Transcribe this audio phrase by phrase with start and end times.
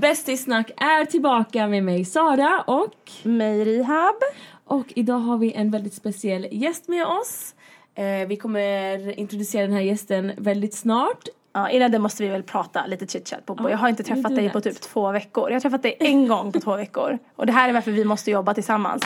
[0.00, 4.14] Bästisnack är tillbaka med mig Sara och Mig Rihab.
[4.64, 7.54] och idag har vi en väldigt speciell gäst med oss.
[7.94, 11.24] Eh, vi kommer introducera den här gästen väldigt snart.
[11.52, 13.62] Ja, innan det måste vi väl prata lite chitchat Bobo.
[13.64, 15.48] Ja, jag har inte träffat dig på typ två veckor.
[15.48, 17.18] Jag har träffat dig en gång på två veckor.
[17.36, 19.02] Och det här är varför vi måste jobba tillsammans.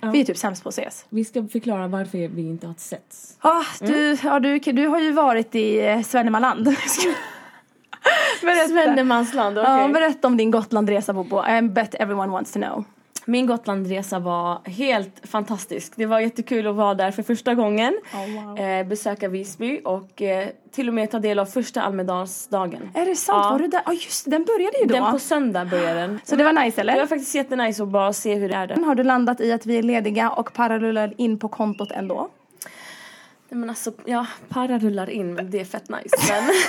[0.00, 1.04] Vi är typ sämst på att ses.
[1.08, 3.36] Vi ska förklara varför vi inte har setts.
[3.40, 6.64] Ah, du, ja, du, du har ju varit i eh, Svennemaland.
[8.42, 8.68] berätta.
[8.68, 9.70] Svennemansland, okej.
[9.70, 11.48] Ja, berätta om din Gotlandresa Bobo.
[11.58, 12.84] I bet everyone wants to know.
[13.28, 15.92] Min Gotlandresa var helt fantastisk.
[15.96, 17.94] Det var jättekul att vara där för första gången.
[18.14, 18.58] Oh, wow.
[18.58, 22.90] eh, besöka Visby och eh, till och med ta del av första Almedalsdagen.
[22.94, 23.44] Är det sant?
[23.44, 23.50] Ja.
[23.50, 23.82] Var du där?
[23.86, 24.94] Ja just det, den började ju då.
[24.94, 26.20] Den på söndag började den.
[26.24, 27.06] Så det var nice Det var eller?
[27.06, 28.76] faktiskt jättenice att bara se hur det är där.
[28.76, 32.28] Har du landat i att vi är lediga och parallellar in på kontot ändå?
[33.50, 36.16] Nej, Men alltså, ja, para rullar in, men det är fett nice.
[36.32, 36.50] Men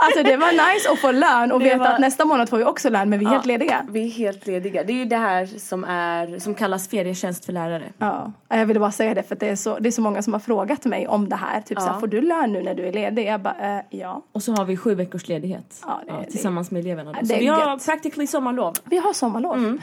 [0.00, 2.56] Alltså det var nice att få lön och Det veta var- att nästa månad får
[2.58, 3.86] vi också lön men vi är helt lediga.
[3.90, 4.84] vi är helt lediga.
[4.84, 7.82] Det är ju det här som, är, som kallas ferietjänst för lärare.
[7.98, 10.22] Ja, jag ville bara säga det för att det är så, det är så många
[10.22, 11.60] som har frågat mig om det här.
[11.60, 11.86] Typ Ja.
[11.86, 13.26] såhär, får du lön nu när du är ledig?
[13.26, 14.22] Jag bara, eh, ja.
[14.32, 17.12] Och så har vi sju veckors ledighet Ja, det- det- tillsammans med eleverna.
[17.12, 17.18] Då.
[17.20, 17.86] det Så är vi har gött.
[17.86, 18.74] practically sommarlov.
[18.84, 19.56] Vi har sommarlov.
[19.58, 19.80] Mm.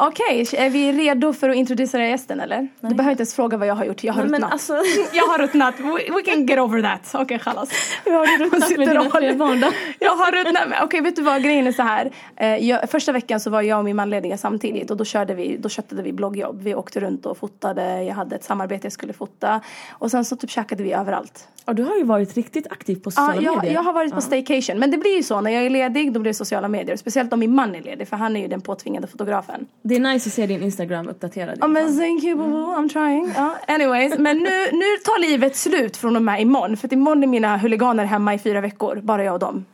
[0.00, 2.68] Okej, är vi redo för att introducera gästen eller?
[2.80, 4.52] Du behöver inte ens fråga vad jag har gjort, jag har Nej, ruttnat.
[4.52, 4.72] alltså,
[5.12, 7.10] Jag har ruttnat, we, we can get over that.
[7.14, 7.70] Okej, chalas.
[8.04, 9.68] hur har ruttnat med dina tre barn då?
[9.98, 10.80] Jag har ruttnat med.
[10.82, 11.42] Okej, vet du vad?
[11.42, 12.10] Grejen är så här.
[12.36, 15.34] Eh, jag, första veckan så var jag och min man lediga samtidigt och då körde
[15.34, 16.62] vi, då köttade vi bloggjobb.
[16.62, 18.02] Vi åkte runt och fotade.
[18.02, 19.60] Jag hade ett samarbete jag skulle fota.
[19.90, 21.48] Och sen så typ käkade vi överallt.
[21.64, 23.74] Och du har ju varit riktigt aktiv på Ja, sociala jag, medier.
[23.74, 24.78] jag har varit på staycation.
[24.78, 25.40] Men det blir ju så.
[25.40, 26.96] När jag är ledig då blir det sociala medier.
[26.96, 28.08] Speciellt om min man är ledig.
[28.08, 29.66] För han är ju den påtvingade fotografen.
[29.88, 31.58] Det är nice att se din Instagram uppdaterad.
[31.60, 33.32] Ja men thank you Bobo, I'm trying.
[33.36, 36.76] Ja, anyways, men nu, nu tar livet slut från och med imorgon.
[36.76, 39.00] För att imorgon är mina huliganer hemma i fyra veckor.
[39.02, 39.64] Bara jag och dem.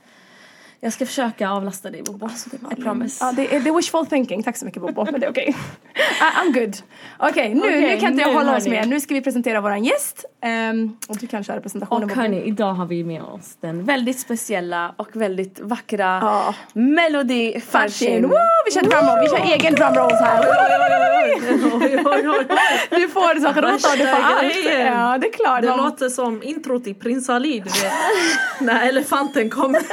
[0.81, 2.29] Jag ska försöka avlasta dig Bobo.
[2.79, 3.25] I promise.
[3.25, 4.43] Ja, det är, det är wishful thinking.
[4.43, 5.49] Tack så mycket Bobo, men det är okej.
[5.95, 6.77] I- I'm good.
[7.19, 8.85] Okej, nu, Okej, nu kan inte jag hålla oss mer.
[8.87, 10.25] Nu ska vi presentera våran gäst.
[10.45, 14.21] Ehm, och du kan köra presentationen Och hörni, idag har vi med oss den väldigt
[14.21, 16.55] speciella och väldigt vackra Ja.
[16.73, 17.53] Melody.
[17.53, 18.31] Woo!
[18.67, 20.43] Vi kör drumroll, vi kör egen drumrolls här.
[22.91, 24.55] Du får så rösta och du får allt.
[24.65, 25.63] Ja, det är klart.
[25.63, 27.93] Det Man- låter som intro till Prins Ali, du vet.
[28.61, 29.81] När elefanten kommer.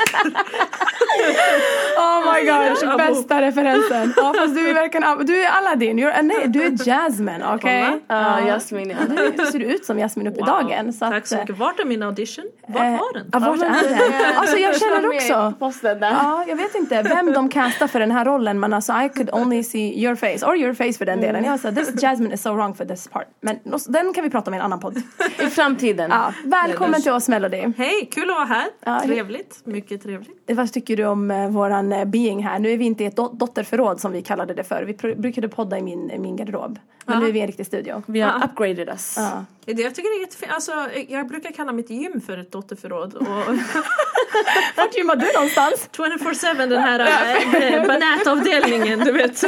[1.98, 4.14] Oh my gosh, bästa referensen.
[4.18, 8.00] Ja, fast du är verkligen, du är Aladdin, you're, nej, du är Jasmine, okej?
[8.08, 8.40] Kolla.
[8.42, 8.96] Ja, Jasmin ja.
[9.38, 10.94] Du ser ut som Jasmine dagen.
[10.94, 11.58] Så Tack så mycket.
[11.58, 12.46] Vart är min audition?
[12.68, 13.30] Vart eh, var den?
[13.34, 14.38] Ja, vart är den?
[14.38, 15.54] Alltså jag känner också.
[15.60, 16.12] Posten där.
[16.12, 19.30] Ja, jag vet inte vem de castar för den här rollen men alltså I could
[19.34, 21.44] only see your face, or your face för den delen.
[21.44, 23.28] Jag sa this Jasmine is so wrong for this part.
[23.42, 24.98] Men den kan vi prata om i en annan podd.
[25.40, 26.10] I framtiden.
[26.20, 27.66] Ja, välkommen till oss Melody.
[27.78, 28.66] Hej, kul att vara här.
[28.86, 30.30] Ja, Trevligt, mycket trevligt.
[30.52, 32.60] Vad tycker du om eh, våran eh, being här?
[32.60, 34.84] Nu är vi inte i ett dot- dotterförråd som vi kallade det för.
[34.84, 36.80] Vi brukade podda i min, min garderob.
[37.06, 37.20] Men Ja.
[37.22, 38.04] nu är vi i en riktig studio.
[38.06, 38.46] Vi har Ja.
[38.46, 39.16] upgraded us.
[39.18, 39.46] Ja.
[39.66, 40.51] Jag tycker det är jättefint.
[40.53, 40.72] Alltså,
[41.07, 43.13] jag brukar kalla mitt gym för ett dotterförråd.
[43.13, 43.25] Och
[44.75, 45.90] Vart gymmar du någonstans?
[45.97, 49.44] 24-7 den här äh, banätavdelningen, du vet.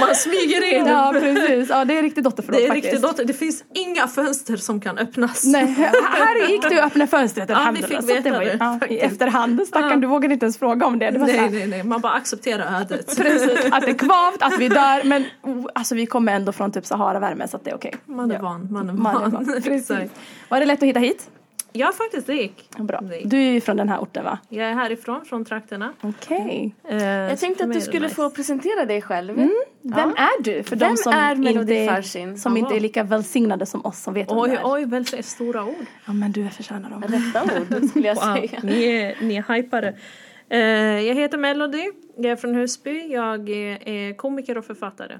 [0.00, 0.86] Man smyger in.
[0.86, 2.84] Ja precis, ja det är riktigt dotterförråd Det är faktiskt.
[2.84, 3.24] riktigt dotter.
[3.24, 5.44] Det finns inga fönster som kan öppnas.
[5.44, 5.66] Nej,
[6.02, 8.78] här gick du och öppnade fönstret Ja, vi fick att det veta var det, ja,
[8.88, 9.96] I efterhand, stackarn Ja.
[9.96, 11.10] du vågade inte ens fråga om det.
[11.10, 11.84] det Nej, nej, nej.
[11.84, 13.16] Man bara accepterar ödet.
[13.16, 16.72] Precis, att det är kvavt, att vi dör men oh, alltså vi kommer ändå från
[16.72, 17.94] typ Sahara-värme så att det är okej.
[18.06, 18.42] Man är Ja.
[18.42, 18.68] van.
[18.72, 19.30] Man är Man är van.
[19.32, 19.44] van.
[20.48, 21.30] Var det lätt att hitta hit?
[21.72, 22.70] Ja, faktiskt det gick.
[22.78, 23.00] Bra.
[23.00, 23.26] Det gick.
[23.30, 24.38] Du är ju från den här orten va?
[24.48, 25.92] Jag är härifrån, från trakterna.
[26.00, 26.74] Okej.
[26.88, 29.36] Eh, Jag tänkte att du skulle få presentera dig själv.
[29.82, 30.62] Vem är du?
[30.62, 34.30] För Vem de som, är inte, som inte är lika välsignade som oss som vet
[34.30, 34.60] vem du Oj, är.
[34.64, 35.86] oj, väldigt stora ord.
[36.06, 37.02] Ja men du förtjänar dem.
[37.02, 37.42] Rätta
[37.76, 38.60] ord skulle jag Wow, säga.
[38.62, 39.94] ni är, ni är hypade.
[40.50, 40.58] Eh,
[41.06, 41.84] jag heter Melody,
[42.16, 45.18] jag är från Husby, jag är, är komiker och författare.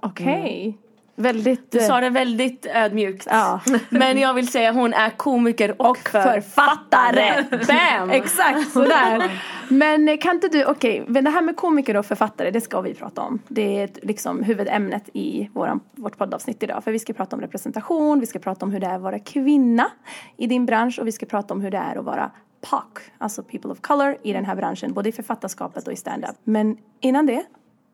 [0.00, 0.78] Okej.
[1.16, 1.70] Väldigt...
[1.70, 3.26] Du eh, sa det väldigt ödmjukt.
[3.30, 3.60] Ja.
[3.88, 7.44] Men jag vill säga hon är komiker och, författare.
[7.50, 8.10] Bam!
[8.10, 9.42] Exakt sådär.
[9.68, 12.80] Men eh, kan inte du, okej, men det här med komiker och författare, det ska
[12.80, 13.38] vi prata om.
[13.48, 16.84] Det är liksom huvudämnet i våran, vårt poddavsnitt idag.
[16.84, 19.18] För vi ska prata om representation, vi ska prata om hur det är att vara
[19.18, 19.90] kvinna
[20.36, 22.30] i din bransch och vi ska prata om hur det är att vara
[22.60, 24.92] POC, alltså people of color, i den här branschen.
[24.92, 26.36] Både i författarskapet och i stand-up.
[26.44, 27.44] Men innan det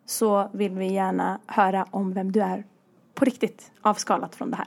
[0.06, 2.64] så vill vi gärna höra om vem du är
[3.14, 4.67] på riktigt, avskalat från det här.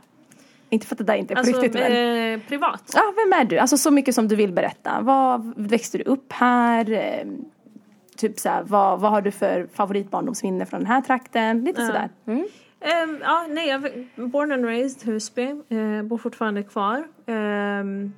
[0.69, 2.33] Inte för att det där inte är på Alltså riktigt men...
[2.33, 2.91] eh, privat.
[2.93, 3.57] Ja, vem är du?
[3.57, 5.01] Alltså så mycket som du vill berätta.
[5.01, 6.91] Vad växte du upp här?
[6.91, 7.27] Eh,
[8.17, 11.63] Typ så här, vad, vad har du för favoritbarndomsminne från den här trakten?
[11.63, 12.09] Lite sådär.
[12.27, 12.39] Eh,
[12.85, 13.81] Ehm, ja, nej, jag
[14.29, 15.55] born and raised Husby.
[15.71, 17.07] Uh, bor fortfarande kvar.
[17.25, 18.13] Ehm,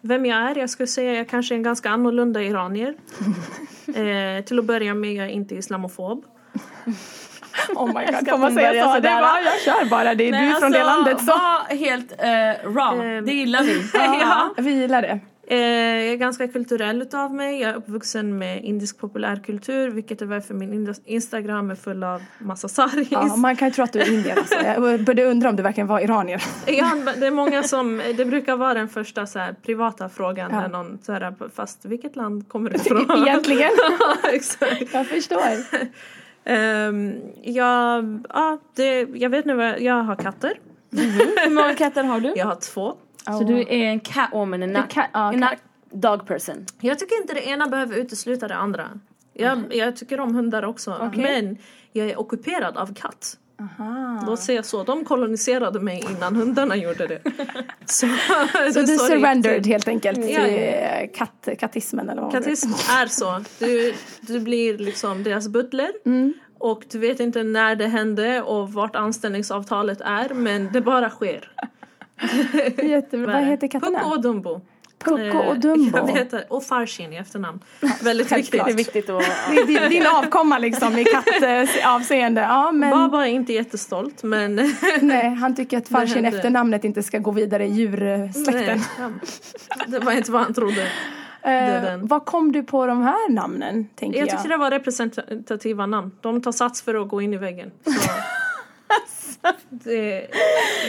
[0.00, 0.58] vem jag är?
[0.58, 2.94] Jag skulle säga jag kanske är en ganska annorlunda iranier.
[3.88, 6.24] Eh, till att börja med, jag är inte islamofob.
[7.74, 8.88] Oh my god, får man säga så?
[8.90, 9.20] Det sådär.
[9.22, 11.26] var, jag kör bara, det är Nej, du från det alltså, landet så.
[11.26, 13.26] Var helt eh, raw, Ehm.
[13.26, 13.82] det gillar vi.
[14.20, 15.20] Ja, vi gillar det.
[15.50, 17.60] Eh, jag är ganska kulturell utav mig.
[17.60, 22.68] Jag är uppvuxen med indisk populärkultur vilket är varför min Instagram är full av massa
[22.68, 23.08] saris.
[23.10, 24.54] Ja, man kan ju tro att du är indier alltså.
[24.64, 26.42] Jag började undra om du verkligen var iranier.
[26.66, 30.60] Ja, det är många som, det brukar vara den första så här, privata frågan Ja.
[30.60, 33.26] när någon så här, fast vilket land kommer du ifrån?
[33.26, 33.70] Egentligen.
[34.00, 34.94] Ja, Exakt.
[34.94, 35.40] Jag förstår.
[36.48, 40.60] Um, jag, ja, det, jag vet nu vad, jag har katter.
[40.90, 42.32] Hur många katter har du?
[42.36, 42.94] Jag har två.
[43.24, 45.58] Så du är en catwoman you're not
[45.90, 46.66] dog person.
[46.80, 48.88] Jag tycker inte det ena behöver utesluta det andra.
[49.32, 51.10] Jag, jag tycker om hundar också.
[51.14, 51.58] Men
[51.92, 53.38] jag är ockuperad av katt.
[53.60, 54.24] Aha.
[54.26, 54.82] Låt säga så.
[54.82, 57.22] De koloniserade mig innan hundarna gjorde det.
[57.86, 58.06] Så,
[58.74, 60.46] Så du surrendered helt enkelt till ja.
[60.46, 63.44] eh, katt, kattismen eller vad Kattism är så.
[63.58, 65.90] Du, du blir liksom deras butler.
[66.06, 66.34] Mm.
[66.58, 70.34] Och du vet inte när det hände och vart anställningsavtalet är.
[70.34, 71.52] Men det bara sker.
[72.82, 73.32] Jättebra.
[73.32, 73.98] Vad heter katterna?
[73.98, 74.60] Pucko och Dumbo.
[74.98, 75.98] Pucko och Eh, Dumbo.
[75.98, 76.44] Jag vet det.
[76.48, 77.60] Och Farshin i efternamn.
[78.02, 78.64] Väldigt viktigt.
[78.64, 79.22] Det är viktigt att...
[79.50, 82.40] Det är din, din avkomma liksom i kattavseende.
[82.40, 84.54] Ja, men Baba är inte jättestolt men...
[85.00, 86.38] nej, han tycker att Farsin hände.
[86.38, 88.80] efternamnet inte ska gå vidare i djursläkten.
[88.98, 89.10] Nej,
[89.86, 90.82] det var inte vad han trodde.
[91.42, 92.06] Eh, den.
[92.06, 94.30] vad kom du på de här namnen, tänker Jag jag?
[94.34, 96.10] tyckte det var representativa namn.
[96.20, 97.70] De tar sats för att gå in i väggen.
[97.84, 97.90] Så
[99.70, 100.26] det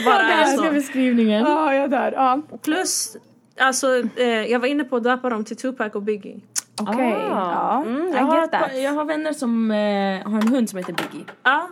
[0.05, 0.71] bara är Älskar så.
[0.73, 1.43] beskrivningen.
[1.45, 2.11] Ja, jag dör.
[2.15, 2.41] Ja.
[2.63, 3.17] Plus,
[3.59, 6.39] alltså, eh, jag var inne på att döpa dem till Tupac och Biggie.
[6.81, 7.83] Okej, ja.
[7.85, 11.25] Mm, I jag, har jag har vänner som eh, har en hund som heter Biggie.
[11.43, 11.69] Ja.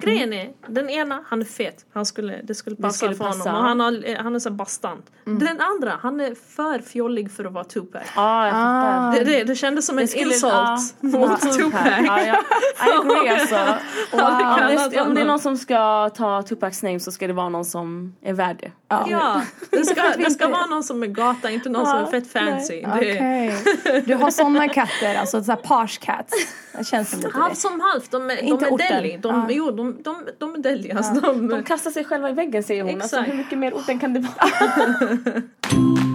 [0.00, 1.84] Grejen är, den ena, han är fet.
[1.92, 3.50] Han skulle, det skulle passa skulle för passa.
[3.50, 3.62] honom.
[3.62, 5.06] Och han, har, han är så bastant.
[5.24, 8.02] Den andra, han är för fjollig för att vara Tupac.
[8.16, 9.12] Ja, jag fattar.
[9.18, 11.80] Det, det, det kändes som en skulle- insult ja, mot Tupac.
[12.06, 12.36] Ja, ja.
[12.86, 13.56] I agree alltså.
[14.12, 14.20] Wow.
[14.22, 17.48] Om, det, om det är någon som ska ta Tupacs name så ska det vara
[17.48, 18.72] någon som är värd det.
[18.88, 22.32] Ja, det ska, det ska vara någon som är gata, inte någon som är fett
[22.32, 22.80] fancy.
[22.80, 24.02] Det, Okej.
[24.06, 26.32] Du har såna katter, alltså så här cats.
[26.78, 27.60] Det känns som lite halvt det.
[27.60, 28.86] som halvt, de de Inte är orten.
[28.96, 29.16] deli.
[29.16, 29.46] De.
[29.50, 30.92] Jo, de, de, de är deli.
[30.92, 32.94] Alltså, de, De kastar sig själva i väggen säger hon.
[33.00, 33.32] Alltså, Exakt.
[33.32, 34.50] hur mycket mer orten kan det vara?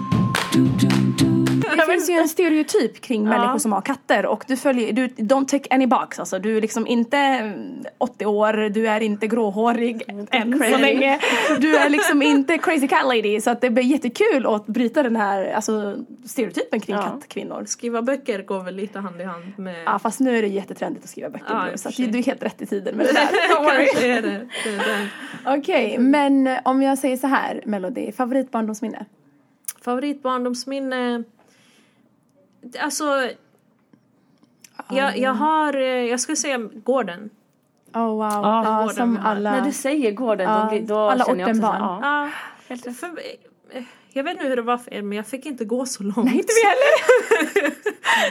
[1.96, 5.46] Det finns ju en stereotyp kring människor som har katter och du följer, du don't
[5.46, 6.40] take any box alltså.
[6.40, 11.20] Du är liksom inte mm, 80 år, du är inte gråhårig än så länge.
[11.60, 15.16] Du är liksom inte crazy cat lady så att det blir jättekul att bryta den
[15.16, 15.96] här alltså,
[16.26, 17.02] stereotypen kring Ja.
[17.02, 17.66] kattkvinnor.
[17.66, 19.84] Skriva böcker går väl lite hand i hand med...
[19.86, 22.24] Ja fast nu är det jättetrendigt att skriva böcker Ja, nu, så att du är
[22.24, 23.56] helt rätt i tiden med det där.
[23.56, 23.86] Don't worry.
[23.86, 24.48] Kanske är det.
[24.64, 25.60] det, är det.
[25.60, 29.06] Okej, men om jag säger så här, Melody, favoritbarndomsminne?
[29.82, 31.24] Favoritbarndomsminne?
[32.80, 33.30] Alltså...
[34.90, 37.30] Jag, jag har, eh, jag skulle säga gården.
[37.94, 39.52] Oh wow, ja, gården som alla...
[39.52, 42.30] När du säger gården Ja, då, då alla känner jag också så ja.
[42.68, 43.20] Ja, för,
[44.16, 46.18] jag vet inte hur det var för er men jag fick inte gå så långt.
[46.18, 47.76] Nej, inte vi heller!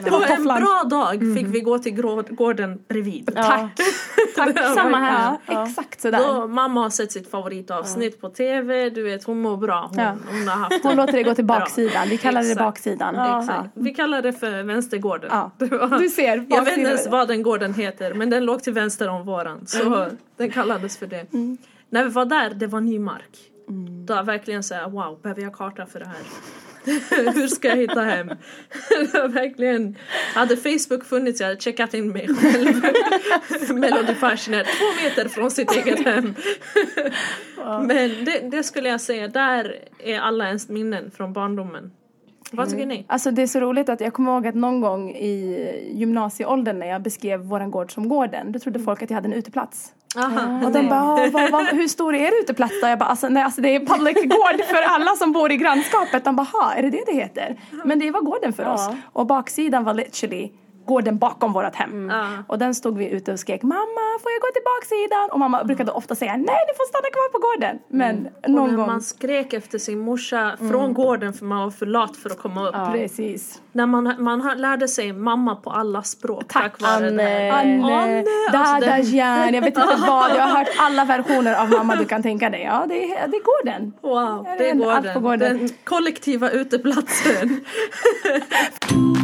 [0.04, 1.94] det var en bra dag fick vi gå till
[2.36, 3.31] gården bredvid.
[3.34, 3.69] Ja.
[4.36, 5.36] Tack, samma här.
[5.46, 6.19] Ja, exakt sådär.
[6.19, 9.87] Då, mamma har sett sitt favoritavsnitt på tv, du vet hon mår bra.
[9.90, 10.16] Hon, Ja.
[10.30, 12.09] hon har haft Hon låter det gå till baksidan.
[12.09, 12.64] Vi kallar det Exakt.
[12.66, 13.40] baksidan.
[13.40, 13.68] Exakt.
[13.75, 15.30] Vi kallar det för vänstergården.
[15.32, 15.50] Ja.
[15.59, 18.62] Det var- Du ser, Jag vet inte ens vad den gården heter men den låg
[18.62, 19.66] till vänster om våran.
[19.66, 20.06] Så
[20.37, 21.26] den kallades för det.
[21.90, 23.50] När vi var där, det var ny mark.
[24.06, 26.23] Då var verkligen såhär, wow, behöver jag karta för det här?
[27.35, 28.28] Hur ska jag hitta hem?
[29.33, 29.97] verkligen,
[30.35, 32.85] hade Facebook funnits jag hade checkat in mig själv.
[34.54, 36.35] Är två meter från sitt eget hem.
[37.87, 41.92] Men det, det skulle jag säga, där är alla ens minnen från barndomen.
[42.50, 43.04] Vad tycker ni?
[43.09, 46.87] Alltså det är så roligt att jag kommer ihåg att någon gång i gymnasieåldern när
[46.87, 49.92] jag beskrev våran gård som gården, då trodde folk att jag hade en uteplats.
[50.16, 52.87] Aha, Och de bara, "Ah, vad, vad, hur stor är uteplats då?
[52.88, 56.25] Jag bara, alltså, nej, alltså det är public gård för alla som bor i grannskapet.
[56.25, 57.56] De bara, "Ha, är det det det heter?
[57.85, 58.88] Men det var gården för oss.
[59.12, 60.50] Och baksidan var literally
[60.87, 62.11] gården bakom vårt hem.
[62.11, 62.26] Ja.
[62.49, 65.31] Och den stod vi ute och skrek, mamma får jag gå till baksidan?
[65.33, 67.79] Och mamma brukade ofta säga, nej du får stanna kvar på gården.
[67.88, 71.71] Men Och någon när gång, man skrek efter sin morsa från gården för man var
[71.71, 72.93] för lat för att komma upp.
[72.93, 73.61] precis.
[73.73, 77.50] När man, man har- lärde sig mamma på alla språk Tack, tack vare det här.
[77.53, 77.85] Anne.
[77.85, 80.31] Anne, Anne, alltså det- Dadajan, jag vet inte vad.
[80.31, 82.62] Jag har hört alla versioner av mamma du kan tänka dig.
[82.62, 83.93] Ja, det är, det är gården.
[84.03, 85.38] Wow, Ja, det är det är allt på gården.
[85.53, 85.59] gården.
[85.59, 87.64] Den kollektiva uteplatsen.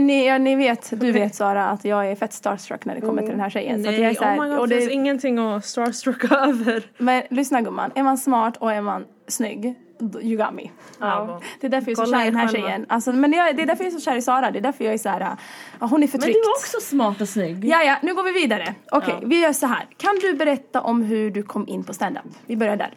[0.00, 3.22] Ni, ja, ni vet, du vet Sara att jag är fett starstruck när det kommer
[3.22, 3.84] till den här tjejen.
[3.84, 5.64] Så att jag är Nej, så här, oh my God, och det finns ingenting att
[5.64, 6.82] starstrucka över.
[6.98, 9.74] Men lyssna gumman, är man smart och är man snygg,
[10.20, 10.70] you got me.
[11.00, 11.40] Ja.
[11.60, 12.68] Det är därför jag är så kär i den här själva.
[12.68, 12.86] tjejen.
[12.88, 14.84] Alltså, men jag, det är därför jag är så kär i Sara, det är därför
[14.84, 15.36] jag är så här, ja,
[15.80, 16.34] hon är Men förtryckt.
[16.34, 17.64] du är också smart och snygg.
[17.64, 18.74] Ja, ja, nu går vi vidare.
[18.90, 19.26] Okej, Ja.
[19.28, 19.86] vi gör så här.
[19.96, 22.22] Kan du berätta om hur du kom in på stand-up?
[22.46, 22.92] Vi börjar där.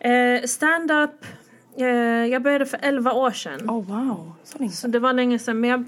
[0.00, 1.10] Eh, Stand-up,
[2.30, 3.70] jag började för 11 år sedan.
[3.70, 5.60] Oh wow, så länge Så det var länge sedan.
[5.60, 5.84] Men jag,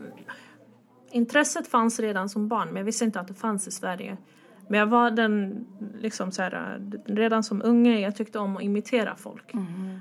[1.10, 4.16] intresset fanns redan som barn men jag visste inte att det fanns i Sverige.
[4.68, 5.66] Men jag var den,
[6.00, 9.54] liksom så här, redan som unge, jag tyckte om att imitera folk.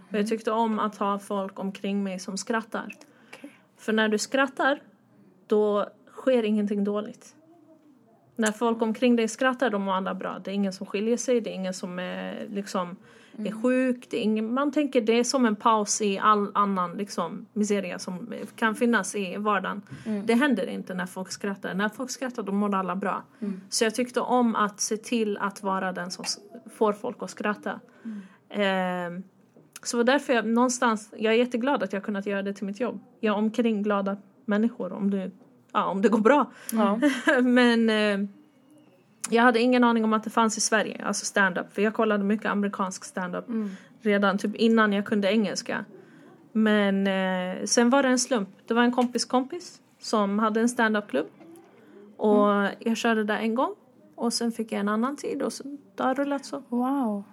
[0.10, 2.94] Och jag tyckte om att ha folk omkring mig som skrattar.
[3.34, 3.50] Okej.
[3.77, 4.82] För när du skrattar,
[5.48, 7.36] då sker ingenting dåligt.
[8.36, 10.39] När folk omkring dig skrattar, då mår alla bra.
[10.44, 12.96] Det är ingen som skiljer sig, det är ingen som är, liksom,
[13.46, 14.08] är sjuk.
[14.10, 18.00] Det är ingen, man tänker det är som en paus i all annan liksom, miseria
[18.00, 19.82] som kan finnas i vardagen.
[20.25, 21.74] Det händer inte när folk skrattar.
[21.74, 23.24] När folk skrattar, då mår alla bra.
[23.70, 26.25] Så jag tyckte om att se till att vara den som
[26.75, 27.79] får folk att skratta.
[28.50, 29.24] Ehm,
[29.84, 32.65] så det var därför jag någonstans, jag är jätteglad att jag kunnat göra det till
[32.65, 33.00] mitt jobb.
[33.20, 35.32] Jag är omkring glada människor om det,
[35.74, 36.51] ja, om det går bra.
[36.72, 37.00] Ja.
[37.41, 38.29] Men eh,
[39.29, 41.74] jag hade ingen aning om att det fanns i Sverige, alltså stand-up.
[41.74, 43.46] För jag kollade mycket amerikansk stand-up
[44.01, 45.86] redan typ innan jag kunde engelska.
[46.51, 48.50] Men eh, sen var det en slump.
[48.67, 51.27] Det var en kompis kompis som hade en stand-up-klubb.
[52.17, 53.75] Och jag körde där en gång.
[54.15, 55.63] Och sen fick jag en annan tid och så,
[55.96, 56.63] det har rullat så.
[56.69, 57.24] Wow.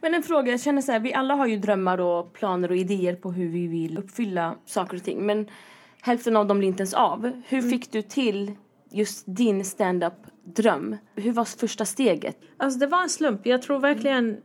[0.00, 2.76] Men en fråga, jag känner så här, vi alla har ju drömmar och planer och
[2.76, 5.26] idéer på hur vi vill uppfylla saker och ting.
[5.26, 5.48] Men
[6.02, 7.42] hälften av dem blir inte ens av.
[7.46, 8.52] Hur fick du till
[8.90, 10.14] just din stand-up
[10.44, 10.96] dröm?
[11.14, 12.36] Hur var första steget?
[12.56, 13.46] Alltså det var en slump.
[13.46, 14.36] Jag tror verkligen...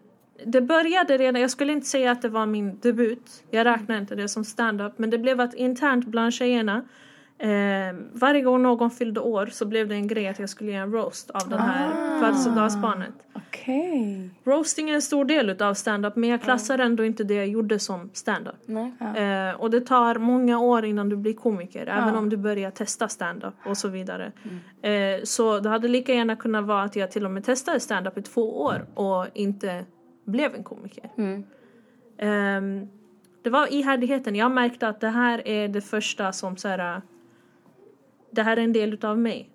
[0.45, 3.43] Det började redan, jag skulle inte säga att det var min debut.
[3.51, 4.97] Jag räknar inte det som stand-up.
[4.97, 6.85] Men det blev att internt bland tjejerna.
[7.39, 10.83] Eh, varje gång någon fyllde år så blev det en grej att jag skulle göra
[10.83, 12.19] en roast av det här Ah.
[12.19, 13.13] födelsedagsbarnet.
[13.33, 14.29] Okej.
[14.43, 17.79] Roasting är en stor del av stand-up men jag klassar ändå inte det jag gjorde
[17.79, 18.55] som stand-up.
[18.65, 18.93] Nej.
[19.49, 22.17] Eh, och det tar många år innan du blir komiker, även Ja.
[22.17, 24.31] om du börjar testa stand-up och så vidare.
[24.81, 28.17] Eh, så det hade lika gärna kunnat vara att jag till och med testade stand-up
[28.17, 29.85] i två år och inte
[30.25, 31.09] blev en komiker.
[31.17, 31.43] Mm.
[32.17, 32.87] Ehm,
[33.43, 34.35] det var ihärdigheten.
[34.35, 37.01] Jag märkte att det här är det första som så här,
[38.37, 39.49] det här är en del utav mig.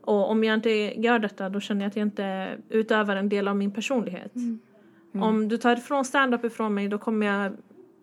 [0.00, 3.48] Och om jag inte gör detta då känner jag att jag inte utövar en del
[3.48, 4.32] av min personlighet.
[5.14, 7.52] Om du tar ifrån stand-up ifrån mig då kommer jag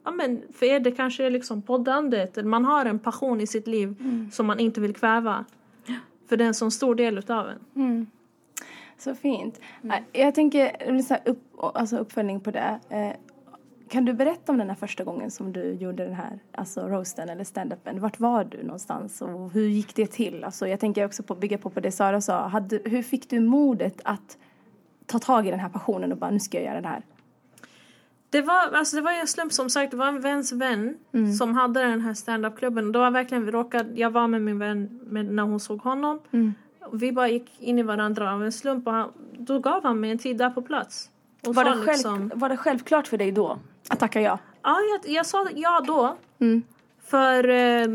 [0.04, 2.46] Ja, men för er det kanske är liksom poddandet.
[2.46, 3.96] Man har en passion i sitt liv
[4.32, 5.46] som man inte vill kväva.
[6.30, 7.60] För det är en sån stor del utav en.
[8.98, 9.60] Så fint.
[9.84, 11.40] Äh, Jag tänker så upp,
[11.74, 12.80] alltså uppföljning på det.
[13.90, 17.30] Kan du berätta om den här första gången som du gjorde den här alltså roasten
[17.30, 18.00] eller stand-upen?
[18.00, 20.44] Vart var du någonstans och hur gick det till?
[20.44, 22.48] Alltså jag tänker också på bygga på, på det Sara sa.
[22.48, 24.38] Hade, hur fick du modet att
[25.06, 27.02] ta tag i den här passionen och bara nu ska jag göra det här?
[28.30, 30.98] Det var, alltså det var en slump som sagt, det var en väns vän
[31.38, 32.92] som hade den här stand-up-klubben.
[32.92, 36.20] Det var verkligen, vi råkade, jag var med min vän med, när hon såg honom.
[36.86, 40.00] Och vi bara gick in i varandra av en slump och han, då gav han
[40.00, 41.10] mig en tid där på plats.
[41.48, 43.60] Och Var det, själv, liksom, var det självklart för dig då?
[43.90, 44.40] Att tacka ja.
[44.64, 46.18] ja, jag, jag sa ja då.
[47.06, 47.88] För eh,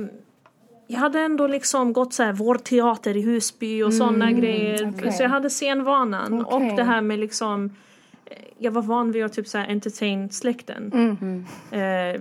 [0.86, 4.92] jag hade ändå liksom gått så här vår teater i Husby och sådana grejer.
[4.96, 5.12] okej.
[5.12, 6.70] Så jag hade scenvanan Okej.
[6.70, 7.70] och det här med liksom
[8.24, 10.92] eh, jag var van vid att typ så här entertain släkten.
[11.70, 12.20] Eh,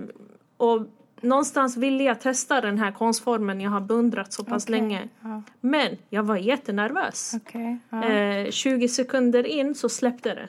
[0.56, 0.86] och
[1.20, 5.08] någonstans ville jag testa den här konstformen jag har beundrat så pass Okej, länge.
[5.20, 5.42] ja.
[5.60, 7.34] Men jag var jättenervös.
[7.36, 7.78] Okej.
[7.90, 8.04] Ja.
[8.04, 10.48] Eh, 20 sekunder in så släppte det.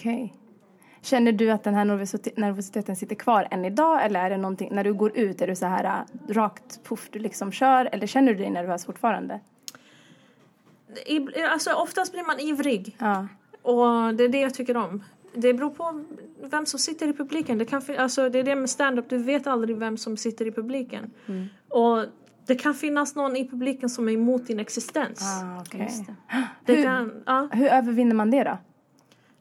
[0.00, 0.34] Okej.
[1.02, 4.68] Känner du att den här nervosite- nervositeten sitter kvar än idag eller är det någonting,
[4.72, 8.06] när du går ut, är du så här äh, rakt puff du liksom kör eller
[8.06, 9.40] känner du dig nervös fortfarande?
[11.06, 12.96] I, alltså, oftast blir man ivrig.
[12.98, 13.26] Ja.
[13.62, 15.04] Och det är det jag tycker om.
[15.34, 16.04] Det beror på
[16.42, 17.58] vem som sitter i publiken.
[17.58, 20.52] Det, kan, alltså, det är det med stand-up, du vet aldrig vem som sitter i
[20.52, 21.10] publiken.
[21.68, 22.04] Och
[22.46, 25.22] det kan finnas någon i publiken som är emot din existens.
[25.22, 26.06] Ah, okej.
[26.64, 28.58] Det, Hur- kan, ja, Hur övervinner man det då?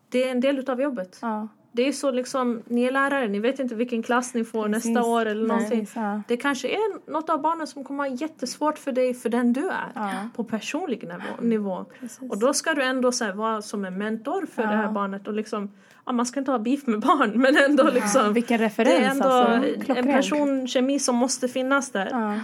[0.09, 1.19] Det är en del utav jobbet.
[1.21, 1.47] Ja.
[1.71, 4.85] Det är så liksom, ni är lärare, ni vet inte vilken klass ni får Precis.
[4.85, 5.87] nästa år eller Nej, någonting.
[5.95, 6.21] ja.
[6.27, 9.69] Det kanske är något av barnen som kommer ha jättesvårt för dig för den du
[9.69, 9.91] är.
[9.95, 10.11] Ja.
[10.35, 11.21] På personlig nivå.
[11.41, 11.85] nivå.
[12.29, 14.69] Och då ska du ändå så här, vara som en mentor för Ja.
[14.69, 15.27] det här barnet.
[15.27, 15.71] Och liksom,
[16.05, 18.33] ja, man ska inte ha beef med barn men ändå liksom.
[18.33, 19.93] Vilken det referens är ändå alltså.
[19.95, 22.07] en personkemi som måste finnas där.
[22.11, 22.35] Ja.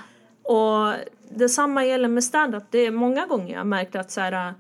[0.54, 0.94] Och
[1.30, 2.64] detsamma gäller med stand-up.
[2.70, 4.54] Det är många gånger jag märkt att så här,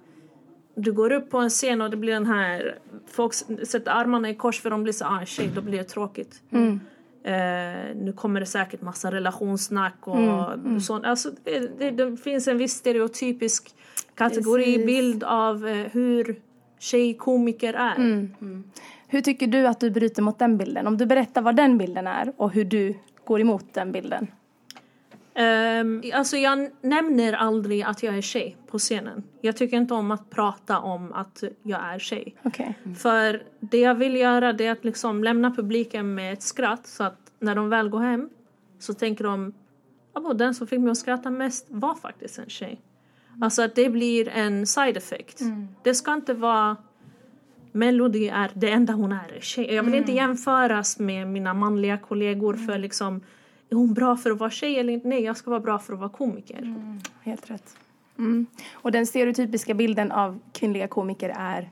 [0.75, 3.33] du går upp på en scen och det blir den här, folk
[3.67, 6.41] sätter armarna i kors för de blir så ah shit, då blir det tråkigt.
[6.51, 6.79] Mm.
[7.23, 11.05] Eh, nu kommer det säkert massa relationssnack och sånt.
[11.05, 13.75] Alltså, det, det, det finns en viss stereotypisk
[14.15, 16.41] kategoribild av eh, hur
[16.79, 18.27] tjejkomiker är.
[19.07, 20.87] Hur tycker du att du bryter mot den bilden?
[20.87, 24.27] Om du berättar vad den bilden är och hur du går emot den bilden.
[25.37, 29.23] Um, alltså jag nämner aldrig att jag är tjej på scenen.
[29.41, 32.35] Jag tycker inte om att prata om att jag är tjej.
[32.43, 32.79] Okej.
[32.97, 37.17] För det jag vill göra är att liksom lämna publiken med ett skratt så att
[37.39, 38.29] när de väl går hem
[38.79, 39.53] så tänker de
[40.13, 42.81] att den som fick mig att skratta mest var faktiskt en tjej.
[43.41, 45.39] Alltså att det blir en side effect.
[45.83, 46.77] Det ska inte vara
[47.71, 49.73] Melody är det enda hon är, tjej.
[49.73, 53.21] Jag vill inte jämföras med mina manliga kollegor för liksom
[53.69, 55.07] är hon bra för att vara tjej eller inte?
[55.07, 56.75] Nej, jag ska vara bra för att vara komiker.
[57.21, 57.77] Helt rätt.
[58.17, 58.45] Mm.
[58.73, 61.69] Och den stereotypiska bilden av kvinnliga komiker är?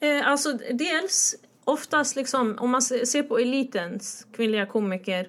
[0.00, 1.34] Eh, alltså dels
[1.64, 5.28] oftast liksom om man se- ser på elitens kvinnliga komiker.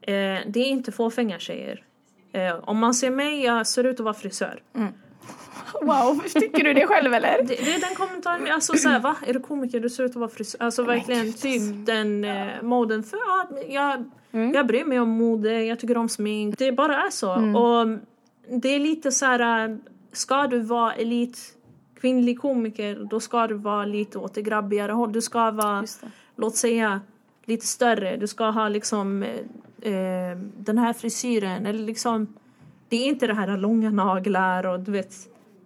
[0.00, 0.12] Eh,
[0.46, 1.84] det är inte fåfänga tjejer.
[2.32, 4.62] Eh, om man ser mig, jag ser ut att vara frisör.
[5.82, 7.38] Wow, tycker du det själv eller?
[7.38, 9.16] Det, det är den kommentaren, alltså såhär va?
[9.26, 9.80] Är du komiker?
[9.80, 10.62] Du ser ut att vara frisör.
[10.62, 13.02] Alltså verkligen typ den eh, moden.
[13.02, 16.58] För ja, jag, jag bryr mig om mode, jag tycker om smink.
[16.58, 17.32] Det bara är så.
[17.32, 17.98] Och
[18.60, 19.76] det är lite så här, eh,
[20.12, 21.56] ska du vara elit
[22.00, 25.12] kvinnlig komiker då ska du vara lite åt det grabbigare håll.
[25.12, 25.84] Du ska vara,
[26.36, 27.00] låt säga,
[27.44, 28.16] lite större.
[28.16, 32.34] Du ska ha liksom eh, eh, den här frisyren eller liksom
[32.88, 35.14] det är inte det här långa naglar och du vet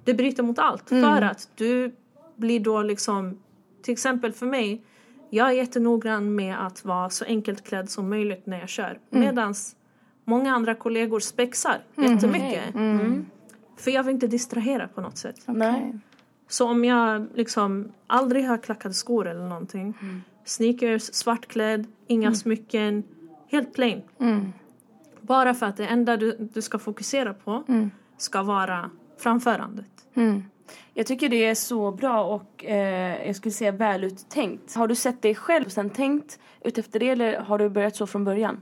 [0.04, 1.92] det bryter mot allt för att du
[2.36, 3.38] blir då liksom
[3.82, 4.82] till exempel för mig
[5.30, 8.98] jag är jättenoggrann med att vara så enkelt klädd som möjligt när jag kör.
[9.10, 9.76] Medans
[10.24, 12.74] många andra kollegor spexar jättemycket.
[13.76, 15.36] För jag vill inte distrahera på något sätt.
[15.46, 15.98] Nej.
[16.48, 19.94] så om jag liksom aldrig har klackade skor eller någonting.
[20.44, 23.02] Sneakers, svartklädd, inga smycken.
[23.50, 24.02] Helt plain.
[25.20, 27.64] Bara för att det enda du, du ska fokusera på
[28.18, 29.90] ska vara framförandet.
[30.94, 34.74] Jag tycker det är så bra och eh, jag skulle säga väluttänkt.
[34.74, 38.06] Har du sett dig själv och sen tänkt utefter det eller har du börjat så
[38.06, 38.60] från början?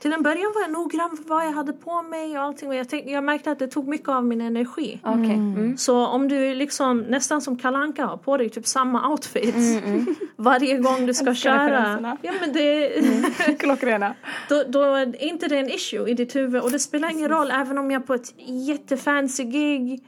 [0.00, 2.68] Till en början var jag noggrann för vad jag hade på mig och allting.
[2.68, 5.00] Och jag, tänk, jag märkte att det tog mycket av min energi.
[5.04, 5.34] Okej.
[5.34, 5.76] Mm.
[5.76, 9.54] Så om du liksom nästan som Kalanka har på dig typ samma outfit
[10.36, 12.16] varje gång du ska köra.
[12.22, 14.14] Ja men det, Klockrena.
[14.48, 16.62] då, då är inte det en issue i ditt huvud.
[16.62, 20.04] Och det spelar ingen roll även om jag är på ett jättefancy gig.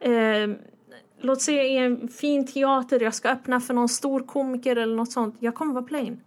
[0.00, 0.12] Eh,
[1.20, 5.12] låt säga i en fin teater, jag ska öppna för någon stor komiker eller något
[5.12, 5.36] sånt.
[5.38, 6.20] Jag kommer vara plain.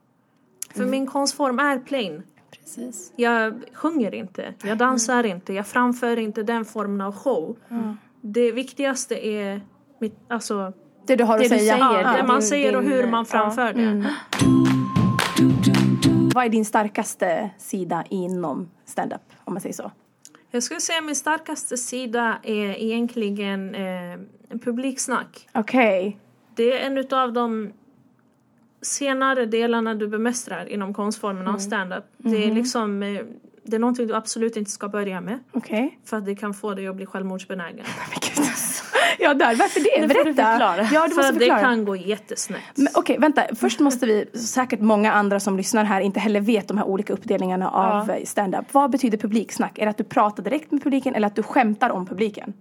[0.76, 2.24] För min konstform är plain.
[2.64, 3.14] Precis.
[3.16, 7.58] Jag sjunger inte, jag dansar inte, jag framför inte den formen av show.
[8.22, 9.62] Det viktigaste är
[10.00, 10.74] mitt, alltså,
[11.08, 11.78] Det du har Det att du säga.
[11.78, 14.06] säger, ja, det din- man säger och din- hur man framför det.
[16.36, 19.22] Vad är din starkaste sida inom stand-up?
[19.44, 19.92] Om man säger så.
[20.52, 24.18] Jag skulle säga min starkaste sida är egentligen eh,
[24.64, 25.48] publiksnack.
[25.54, 26.20] Okej.
[26.56, 27.72] Det är en av de
[28.86, 32.04] senare delarna du bemästrar inom konstformen av stand-up.
[32.18, 33.22] Det är liksom eh,
[33.68, 35.40] det är någonting du absolut inte ska börja med.
[35.52, 36.00] Okej.
[36.06, 37.86] För att det kan få dig att bli självmordsbenägen.
[38.38, 38.84] Men alltså.
[39.20, 39.56] Ja, där.
[39.56, 40.02] Varför det?
[40.02, 40.30] Nu får Berätta.
[40.30, 40.88] du förklara.
[40.94, 41.60] Ja, du För måste att det förklara.
[41.60, 42.62] kan gå jättesnätt.
[42.76, 43.44] Men Okej, vänta.
[43.56, 47.14] Först måste vi, säkert många andra som lyssnar här inte heller vet de här olika
[47.14, 48.66] uppdelningarna av eh, stand-up.
[48.72, 49.78] Vad betyder publiksnack?
[49.80, 52.54] Är det att du pratar direkt med publiken eller att du skämtar om publiken?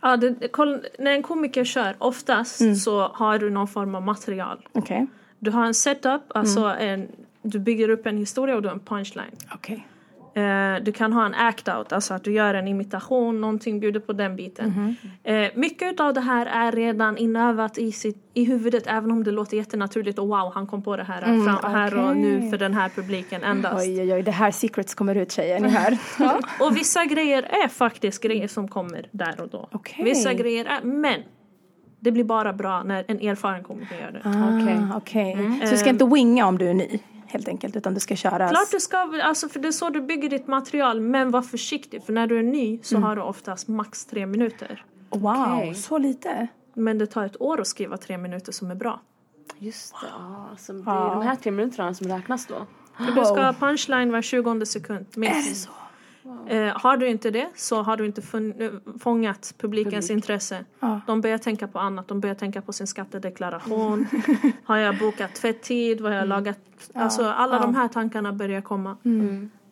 [0.00, 4.58] Ja, det, det- när en komiker kör, oftast så har du någon form av material.
[4.72, 5.06] Okej.
[5.42, 7.08] Du har en setup, alltså en,
[7.42, 9.36] du bygger upp en historia och du har en punchline.
[9.54, 9.86] Okej.
[10.34, 14.12] Eh, du kan ha en act-out, alltså att du gör en imitation, någonting, bjuder på
[14.12, 14.96] den biten.
[15.24, 19.30] Eh, mycket av det här är redan inövat i, sitt, i huvudet även om det
[19.30, 22.74] låter jättenaturligt och wow, han kom på det här, fram, här och nu för den
[22.74, 23.86] här publiken endast.
[23.86, 24.22] Oj, oj, oj.
[24.22, 25.98] Det här secrets kommer ut tjejer, ni hör.
[26.60, 29.68] Och vissa grejer är faktiskt grejer som kommer där och då.
[29.72, 30.04] Okej.
[30.04, 31.22] Vissa grejer är, men
[32.02, 34.18] det blir bara bra när en erfaren komiker gör det.
[34.18, 34.80] Okej.
[34.96, 35.34] Okej.
[35.34, 35.66] Okej.
[35.66, 38.48] Så du ska inte winga om du är ny, helt enkelt, utan du ska köra...
[38.48, 42.04] Klart du ska, alltså för det är så du bygger ditt material, men var försiktig
[42.04, 44.84] för när du är ny så har du oftast max tre minuter.
[45.10, 45.74] Wow, Okej.
[45.74, 46.46] så lite?
[46.74, 49.00] Men det tar ett år att skriva tre minuter som är bra.
[49.58, 50.06] Just det.
[50.18, 52.66] Ja, alltså, det är de här tre minuterna som räknas då.
[52.96, 55.06] För du ska ha punchline var 20 sekund.
[55.14, 55.46] Minst.
[55.46, 55.70] Är det så?
[56.48, 58.22] Eh, har du inte det så har du inte
[58.58, 60.64] eh, fångat publikens intresse.
[60.80, 61.00] Ja.
[61.06, 62.08] De börjar tänka på annat.
[62.08, 64.06] De börjar tänka på sin skattedeklaration.
[64.64, 66.00] har jag bokat tvättid?
[66.00, 66.58] Vad har jag lagat?
[66.94, 68.96] Alltså alla de här tankarna börjar komma.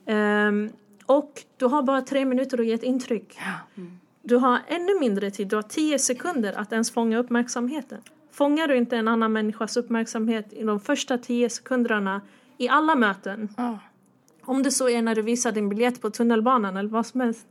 [0.07, 0.71] Ehm,
[1.07, 3.39] och du har bara tre minuter att ge ett intryck.
[4.23, 5.49] Du har ännu mindre tid.
[5.49, 7.99] Du har tio sekunder att ens fånga uppmärksamheten.
[8.33, 12.21] Fångar du inte en annan människas uppmärksamhet i de första tio sekunderna
[12.59, 13.49] i alla möten.
[13.57, 13.79] Ja.
[14.51, 17.47] Om det så är när du visar din biljett på tunnelbanan eller vad som helst.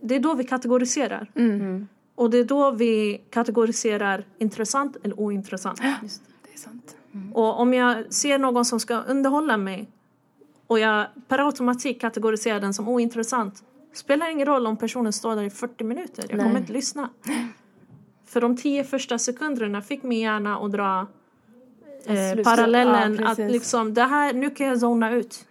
[0.00, 1.30] Det är då vi kategoriserar.
[1.34, 1.88] Mm.
[2.14, 5.80] Och det är då vi kategoriserar intressant eller ointressant.
[5.80, 6.96] Det är sant.
[7.34, 9.88] Och om jag ser någon som ska underhålla mig
[10.66, 15.42] och jag per automatik kategoriserar den som ointressant spelar ingen roll om personen står där
[15.42, 16.24] i 40 minuter.
[16.28, 17.08] Jag kommer inte lyssna.
[18.26, 21.06] För de tio första sekunderna fick min hjärna att dra
[22.06, 25.46] eh, parallellen Ja, att liksom, det här, nu kan jag zona ut.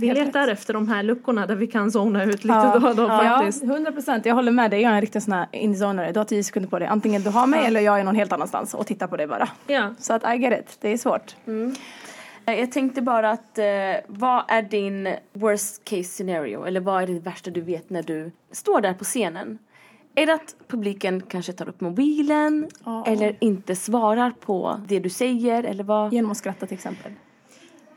[0.00, 3.02] Vi letar efter de här luckorna där vi kan zona ut lite då och då
[3.02, 3.62] ja, faktiskt.
[3.64, 4.26] 100 procent.
[4.26, 4.80] Jag håller med dig.
[4.80, 6.12] Jag är en riktig sån här inzonare.
[6.12, 6.88] Du har tio sekunder på dig.
[6.88, 9.48] Antingen du har mig eller jag är någon helt annanstans och tittar på dig bara.
[9.66, 9.94] Ja.
[9.98, 10.76] Så att I get it.
[10.80, 11.36] Det är svårt.
[12.46, 13.64] Eh, Jag tänkte bara att eh,
[14.06, 16.64] vad är din worst case scenario?
[16.64, 19.58] Eller vad är det värsta du vet när du står där på scenen?
[20.14, 23.04] Är det att publiken kanske tar upp mobilen Ja.
[23.06, 25.64] eller inte svarar på det du säger?
[25.64, 26.12] Eller vad?
[26.12, 27.12] Genom att skratta till exempel.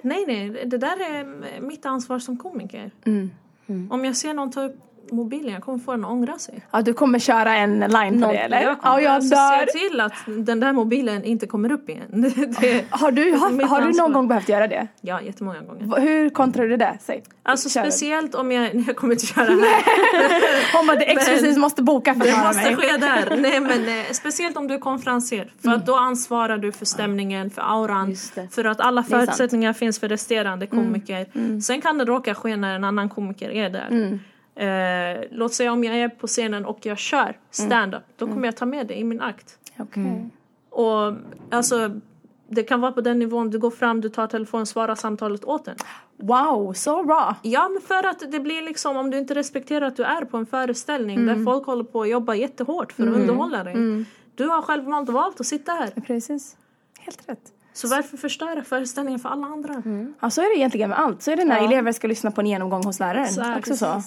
[0.04, 2.92] Nej, nej, det där är mitt ansvar som komiker.
[3.06, 3.92] Mm.
[3.92, 6.66] Om jag ser någon ta upp mobilen, jag kommer få den att ångra sig.
[6.72, 8.62] Ja, du kommer köra en line på det eller?
[8.62, 9.66] Jag kommer Ja, jag alltså dör.
[9.66, 10.14] se till att
[10.46, 12.04] den där mobilen inte kommer upp igen.
[12.62, 14.88] Det, Har du, har, har du någon gång behövt göra det?
[15.02, 16.00] ja, jättemånga gånger.
[16.02, 16.98] Hur kontrar du det?
[17.02, 17.24] Säg.
[17.44, 17.82] Alltså Kör.
[17.82, 20.78] speciellt om jag, jag kommer inte köra här.
[20.78, 22.76] Hon bara, det exklusivt måste boka för att Det måste mig.
[22.76, 23.38] ske där.
[23.38, 25.54] Nej men eh, speciellt om du är konferenser.
[25.64, 28.16] För att då ansvarar du för stämningen, för auran.
[28.52, 31.28] För att alla förutsättningar finns för resterande komiker.
[31.62, 34.20] Sen kan det råka ske när en annan komiker är där.
[34.56, 38.04] Eh, låt säga om jag är på scenen och jag kör stand-up.
[38.18, 39.58] Då kommer jag ta med det i min akt.
[39.80, 40.30] Okej.
[40.70, 41.14] Och
[41.52, 42.00] alltså
[42.48, 45.66] det kan vara på den nivån du går fram, du tar telefonen, svarar samtalet åt
[45.66, 45.76] den.
[46.18, 47.36] Wow, så bra.
[47.42, 50.38] Ja, men för att det blir liksom om du inte respekterar att du är på
[50.38, 54.06] en föreställning där folk håller på att jobba jättehårt för att underhålla dig.
[54.36, 55.88] Du har självmant valt att sitta här.
[56.02, 56.58] Precis.
[57.00, 57.52] Helt rätt.
[57.74, 59.84] Så varför förstöra föreställningen för alla andra?
[60.20, 61.22] Ja, så är det egentligen med allt.
[61.22, 63.24] Så är det när elever ska lyssna på en genomgång hos läraren.
[63.24, 64.02] Exakt, Också så.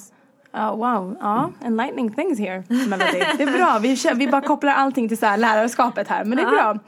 [0.56, 1.16] Ja, wow.
[1.20, 3.18] Ja, enlightening things here, Melody.
[3.36, 3.78] Det är bra.
[3.82, 6.24] Vi, kör, vi bara kopplar allting till så här lärarskapet här.
[6.24, 6.78] Men det är bra.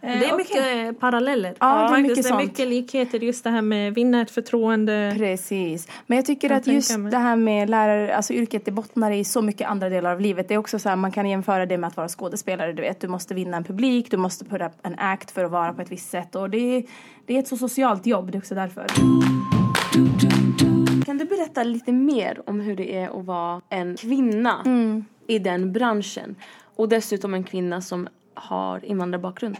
[0.00, 0.36] Eh, Det är okej.
[0.36, 1.54] mycket paralleller.
[1.60, 3.18] Ja, det är mycket det är mycket likheter.
[3.18, 5.14] Just det här med vinna ett förtroende.
[5.16, 5.88] Precis.
[6.06, 9.24] Men jag tycker Jag att just det här med lärare, alltså yrket, det bottnar i
[9.24, 10.48] så mycket andra delar av livet.
[10.48, 13.00] Det är också så här, man kan jämföra det med att vara skådespelare, du vet.
[13.00, 15.82] Du måste vinna en publik, du måste put up en act för att vara på
[15.82, 16.34] ett visst sätt.
[16.34, 16.82] Och det är,
[17.26, 18.86] det är ett så socialt jobb, det är också därför.
[21.06, 24.64] Kan du berätta lite mer om hur det är att vara en kvinna
[25.26, 26.36] i den branschen?
[26.76, 29.56] Och dessutom en kvinna som har invandrarbakgrund.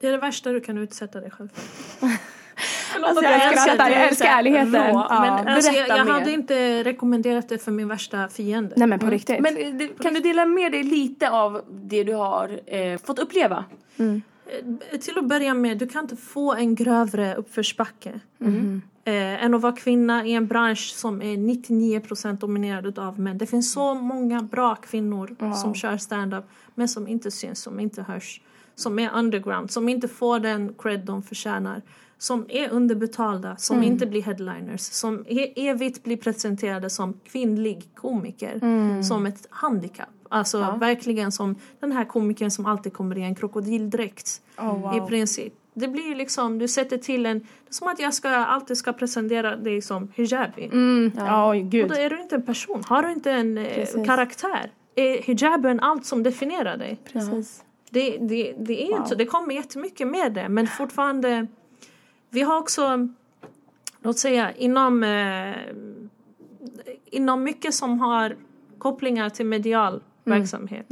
[0.00, 2.08] Det är det värsta du kan utsätta dig själv för.
[3.02, 4.72] Alltså, jag älskar du jag är älskar så här ärligheten.
[4.74, 5.20] rå, Ja.
[5.44, 8.74] men- Alltså, jag jag hade inte rekommenderat det för min värsta fiende.
[8.76, 9.40] Nej men på riktigt.
[9.40, 13.18] Men eh, det- kan du dela med dig lite av det du har eh, fått
[13.18, 13.64] uppleva?
[13.96, 14.06] Eh,
[15.00, 18.20] Till att börja med, du kan inte få en grövre uppförsbacke.
[19.04, 23.38] Eh, än att vara kvinna i en bransch som är 99% dominerad av män.
[23.38, 28.02] Det finns så många bra kvinnor som kör stand-up men som inte syns, som inte
[28.02, 28.40] hörs.
[28.74, 31.82] Som är underground, som inte får den cred de förtjänar.
[32.18, 34.80] Som är underbetalda, som inte blir headliners.
[34.80, 38.58] Som e- evigt blir presenterade som kvinnlig komiker.
[39.02, 40.08] Som ett handikapp.
[40.32, 44.42] Alltså verkligen som den här komikern som alltid kommer i en krokodildräkt.
[44.58, 44.96] Oh, wow.
[44.96, 45.52] I princip.
[45.74, 47.38] Det blir ju liksom, du sätter till en...
[47.38, 50.64] Det är som att jag ska, alltid ska presentera dig som hijabi.
[50.64, 51.88] Mm, ja, Och gud.
[51.88, 52.82] då är du inte en person.
[52.86, 54.06] Har du inte en eh, Precis.
[54.06, 54.70] karaktär?
[54.94, 56.98] Är hijaben allt som definierar dig?
[57.12, 57.64] Precis.
[57.90, 58.96] Det, det, det är Wow.
[58.96, 59.14] inte så.
[59.14, 60.48] Det kommer jättemycket med det.
[60.48, 61.46] Men fortfarande...
[62.30, 63.08] Vi har också,
[64.02, 65.54] låt säga, inom, eh,
[67.04, 68.36] inom mycket som har
[68.78, 70.86] kopplingar till medial verksamhet.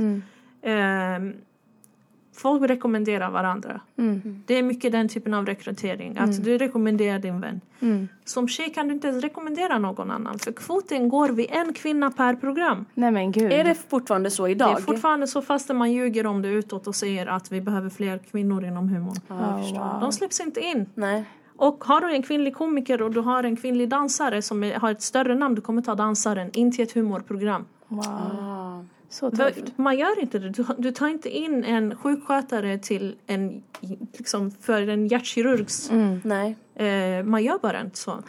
[0.63, 0.73] Eh,
[2.37, 3.81] folk rekommenderar varandra.
[4.47, 6.19] Det är mycket den typen av rekrytering.
[6.19, 7.61] Att du rekommenderar din vän.
[8.25, 10.39] Som tjej kan du inte ens rekommendera någon annan.
[10.39, 12.85] För kvoten går vid en kvinna per program.
[12.95, 13.53] Nej men gud.
[13.53, 14.79] Är det fortfarande så Det idag?
[14.79, 18.19] är fortfarande så fast man ljuger om det utåt och säger att vi behöver fler
[18.19, 19.17] kvinnor inom humorn.
[19.29, 20.01] oh, wow.
[20.01, 20.87] De släpps inte in.
[20.95, 21.25] Nej.
[21.57, 25.03] Och har du en kvinnlig komiker och du har en kvinnlig dansare som har ett
[25.03, 27.65] större namn, du kommer ta dansaren in till ett humorprogram.
[27.89, 28.87] wow.
[29.09, 29.13] Ah.
[29.13, 29.79] Så tufft.
[29.79, 30.51] Man gör inte det.
[30.51, 33.63] Du, du tar inte in en sjukskötare till en,
[34.13, 35.91] liksom, för en hjärtkirurgs...
[36.25, 36.57] Nej.
[36.75, 38.23] Eh, man gör bara inte så.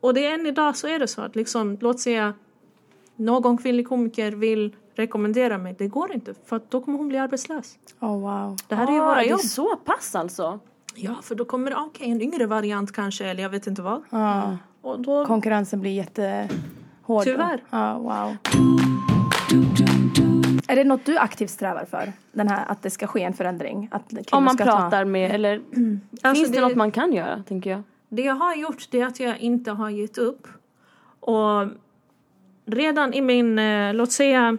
[0.00, 2.34] Och det är än idag så är det så att liksom, låt säga
[3.16, 5.74] någon kvinnlig komiker vill rekommendera mig.
[5.78, 7.78] Det går inte för då kommer hon bli arbetslös.
[8.00, 8.56] Oh, wow.
[8.68, 9.40] Det här är ju Ah, våra det är jobb.
[9.40, 10.60] så pass alltså?
[10.94, 14.02] Ja, för då kommer det okej, en yngre variant kanske eller jag vet inte vad.
[14.10, 14.56] Ja.
[14.82, 17.24] Och då, Konkurrensen blir jättehård.
[17.24, 17.62] Tyvärr.
[17.70, 18.36] Ja, wow.
[20.68, 22.12] Är det något du aktivt strävar för?
[22.32, 23.88] Den här, att det ska ske en förändring?
[23.90, 25.56] Att Om man pratar med, eller
[26.22, 27.82] Alltså, finns det, det- något man kan göra, tänker jag?
[28.08, 30.48] Det jag har gjort det är att jag inte har gett upp.
[31.20, 31.68] Och
[32.66, 34.56] redan i min, eh, låt säga,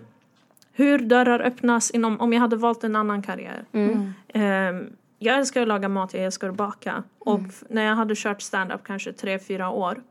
[0.73, 3.65] hur dörrar öppnas inom, om jag hade valt en annan karriär.
[4.27, 4.41] Eh,
[5.19, 7.03] jag älskar att laga mat, jag älskar att baka.
[7.19, 10.03] Och f- när jag hade kört stand-up kanske tre, fyra år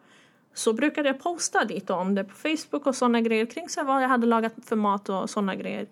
[0.59, 3.87] så brukade jag posta lite om det på Facebook och sådana grejer kring så här
[3.87, 5.87] vad jag hade lagat för mat och sådana grejer.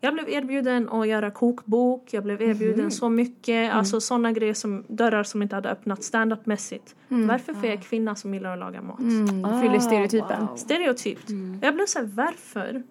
[0.00, 4.84] Jag blev erbjuden att göra kokbok, jag blev erbjuden så mycket, alltså sådana grejer som
[4.88, 6.94] dörrar som inte hade öppnat stand-up-mässigt.
[7.08, 8.98] Varför för jag kvinna som gillar att laga mat?
[8.98, 10.46] Mm, fyller stereotypen.
[10.46, 10.56] wow.
[10.56, 11.30] Stereotypt.
[11.62, 12.82] Jag blev såhär, varför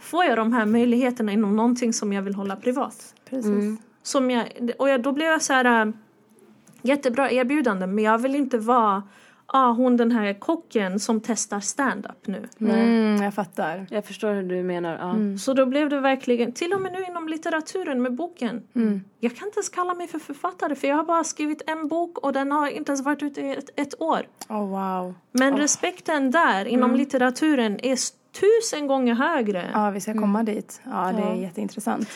[0.00, 3.14] får jag de här möjligheterna inom någonting som jag vill hålla privat?
[3.30, 3.80] Precis.
[4.02, 5.92] Som jag, och jag, då blev jag så här äh,
[6.82, 9.02] jättebra erbjudande men jag vill inte vara
[9.52, 12.48] ah, hon den här kocken som testar stand-up nu.
[12.60, 13.86] Mm, jag fattar.
[13.90, 14.98] Jag förstår hur du menar.
[14.98, 15.38] Ja.
[15.38, 18.62] Så då blev det verkligen, till och med nu inom litteraturen med boken.
[19.20, 22.18] Jag kan inte ens kalla mig för författare för jag har bara skrivit en bok
[22.18, 24.26] och den har inte ens varit ute i ett, ett år.
[24.48, 25.14] Oh, wow.
[25.32, 27.96] Men respekten där inom litteraturen är
[28.40, 29.70] tusen gånger högre.
[29.72, 30.80] Ja, vi ska komma dit.
[30.84, 32.08] Ja, det är jätteintressant.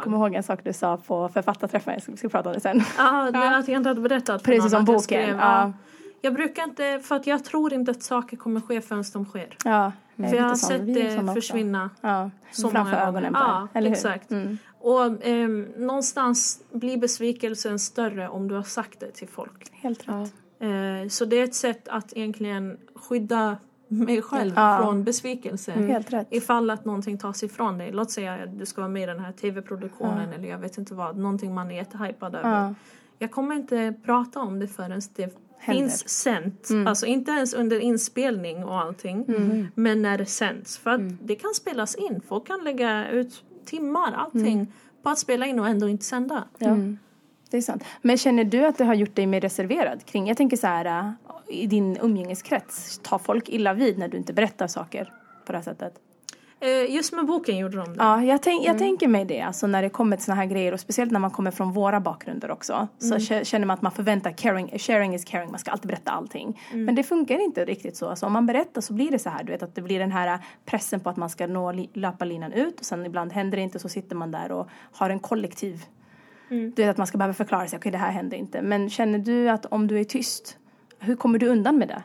[0.00, 2.00] Jag kommer ihåg en sak du sa på författarträffen.
[2.06, 2.82] Vi ska prata om det sen.
[2.98, 5.36] Ja, att jag inte hade berättat för Precis någon som att jag boken, skrev.
[5.36, 5.72] ja.
[6.20, 9.56] Jag brukar inte, för att jag tror inte att saker kommer ske förrän de sker.
[9.64, 11.90] Ja, För jag har sett Vi är det försvinna.
[12.00, 13.96] Ja, så framför många ögonen på Ja, eller hur?
[13.96, 14.30] exakt.
[14.30, 14.58] Mm.
[14.78, 19.68] Och ehm, någonstans blir besvikelsen större om du har sagt det till folk.
[19.72, 20.32] Helt rätt.
[20.60, 23.56] Eh, så det är ett sätt att egentligen skydda
[23.90, 24.78] mig själv Ja.
[24.82, 25.72] från besvikelse.
[25.72, 26.26] Helt rätt.
[26.30, 27.92] Ifall att någonting tas ifrån dig.
[27.92, 30.94] Låt säga att du ska vara med i den här tv-produktionen eller jag vet inte
[30.94, 31.16] vad.
[31.16, 32.50] Någonting man är jättehypad över.
[32.62, 32.74] Ja.
[33.18, 35.22] Jag kommer inte prata om det förrän det
[35.58, 35.82] Händer.
[35.82, 36.68] finns sänt.
[36.86, 39.24] Alltså inte ens under inspelning och allting.
[39.74, 40.78] Men när det sänds.
[40.78, 42.20] För att det kan spelas in.
[42.28, 44.72] Folk kan lägga ut timmar, allting.
[45.02, 46.44] På att spela in och ändå inte sända.
[46.58, 46.76] Ja.
[47.50, 47.84] Det är sant.
[48.02, 50.84] Men känner du att det har gjort dig mer reserverad kring, jag tänker så här,
[50.84, 51.10] äh,
[51.48, 55.12] i din umgängeskrets, tar folk illa vid när du inte berättar saker
[55.46, 55.94] på det här sättet?
[56.62, 57.94] Eh, just med boken gjorde de det.
[57.98, 60.72] Ja, jag, tänk, jag tänker mig det, alltså när det kommer till såna här grejer
[60.72, 62.88] och speciellt när man kommer från våra bakgrunder också.
[62.98, 66.10] Så kä- känner man att man förväntar caring, sharing is caring, man ska alltid berätta
[66.10, 66.60] allting.
[66.72, 68.08] Men det funkar inte riktigt så.
[68.08, 70.12] Alltså om man berättar så blir det så här, du vet att det blir den
[70.12, 73.62] här pressen på att man ska nå löpa linan ut och sen ibland händer det
[73.62, 75.84] inte så sitter man där och har en kollektiv
[76.50, 78.62] Du vet att man ska behöva förklara sig, okej det här hände inte.
[78.62, 80.58] Men känner du att om du är tyst,
[80.98, 82.02] hur kommer du undan med det?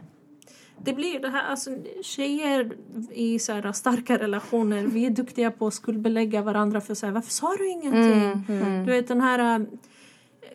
[0.77, 1.69] Det blir det här, alltså
[2.03, 2.71] tjejer
[3.11, 7.13] i så här starka relationer, vi är duktiga på att skuldbelägga varandra för så här,
[7.13, 8.43] varför sa du ingenting?
[8.85, 9.65] Du vet den här, äh,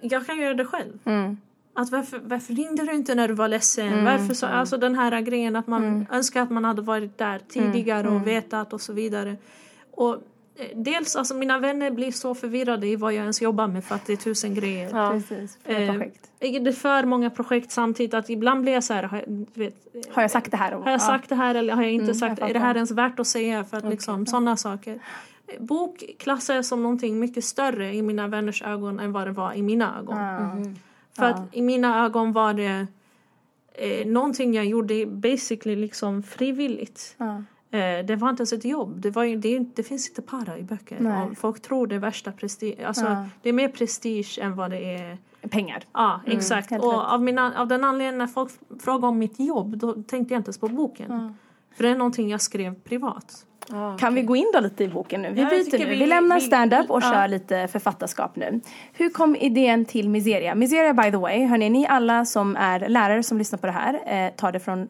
[0.01, 0.99] jag kan göra det själv.
[1.75, 4.05] Att varför, varför ringde du inte när du var ledsen?
[4.05, 8.09] Varför så, alltså den här grejen att man önskar att man hade varit där tidigare
[8.09, 9.37] och vetat och så vidare.
[9.91, 10.17] Och
[10.75, 14.07] dels, alltså mina vänner blir så förvirrade i vad jag ens jobbar med för att
[14.07, 14.91] det är tusen grejer.
[14.93, 15.11] Ja.
[15.11, 16.31] Precis, för Eh, projekt.
[16.39, 19.75] Det är för många projekt samtidigt att ibland blir jag så här, har jag, vet,
[20.11, 20.73] Har jag sagt det här?
[20.73, 22.91] har jag sagt det här eller har jag inte sagt jag Är det här ens
[22.91, 23.65] värt att säga?
[23.65, 24.99] För att liksom sådana saker.
[25.59, 29.55] Bok klassar jag som någonting mycket större i mina vänners ögon än vad det var
[29.55, 30.79] i mina ögon.
[31.17, 32.87] För att i mina ögon var det
[33.75, 37.17] eh, någonting jag gjorde basically liksom frivilligt.
[37.71, 37.79] Ja.
[37.79, 39.01] Eh, det var inte ens ett jobb.
[39.01, 40.97] Det, var ju, det, det finns inte para i böcker.
[41.01, 41.37] Nej.
[41.37, 42.79] Folk tror det är värsta prestige.
[42.87, 43.25] Alltså, Ja.
[43.43, 45.19] Det är mer prestige än vad det är
[45.51, 45.83] Pengar.
[45.93, 46.71] Ja, exakt.
[46.71, 48.53] helt och av, mina, av den anledningen när folk
[48.83, 51.35] frågar om mitt jobb då tänkte jag inte ens på boken.
[51.77, 53.47] För det är någonting jag skrev privat.
[53.69, 53.97] Ja.
[54.01, 55.33] Kan vi gå in då lite i boken nu?
[55.33, 55.85] Vi Ja, byter nu.
[55.85, 57.13] Vi, vi- lämnar vi- stand-up och ja.
[57.13, 58.61] kör lite författarskap nu.
[58.93, 60.55] Hur kom idén till Miseria?
[60.55, 64.25] Miseria by the way, hörni, ni alla som är lärare som lyssnar på det här,
[64.27, 64.89] eh, tar det från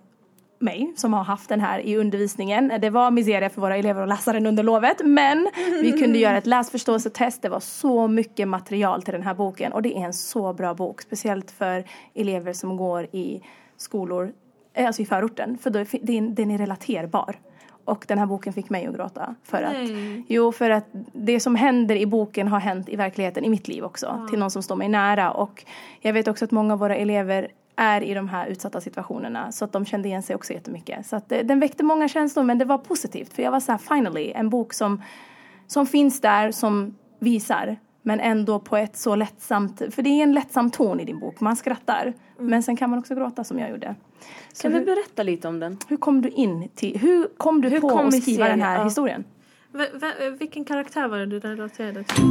[0.60, 2.72] mig som har haft den här i undervisningen.
[2.80, 5.50] Det var miseria för våra elever att läsa den under lovet men
[5.82, 7.42] vi kunde göra ett läsförståelsetest.
[7.42, 10.74] Det var så mycket material till den här boken och det är en så bra
[10.74, 11.02] bok.
[11.02, 13.42] Speciellt för elever som går i
[13.76, 14.32] skolor,
[14.74, 15.58] eh, alltså i förorten.
[15.58, 17.36] För då är, den, den är relaterbar.
[17.84, 19.34] Och den här boken fick mig att gråta.
[19.42, 20.24] För att, Nej.
[20.28, 23.84] jo, för att det som händer i boken har hänt i verkligheten i mitt liv
[23.84, 24.26] också.
[24.30, 25.30] Till någon som står mig nära.
[25.32, 25.64] Och
[26.00, 27.48] jag vet också att många av våra elever
[27.80, 29.52] är i de här utsatta situationerna.
[29.52, 31.06] Så att de kände igen sig också jättemycket.
[31.06, 33.32] Så att eh, den väckte många känslor men det var positivt.
[33.32, 35.02] För jag var så här, finally, en bok som,
[35.66, 37.76] som finns där, som visar.
[38.02, 41.40] Men ändå på ett så lättsamt, för det är en lättsam ton i din bok.
[41.40, 42.12] Man skrattar.
[42.38, 43.94] Men sen kan man också gråta som jag gjorde.
[44.52, 45.78] Så Kan hur, du berätta lite om den?
[45.88, 48.78] hur kom du in till, hur kom du Hur på kom att skriva den här
[48.78, 48.84] Ja.
[48.84, 49.24] historien?
[49.72, 52.24] V- vilken karaktär var det du relaterade till?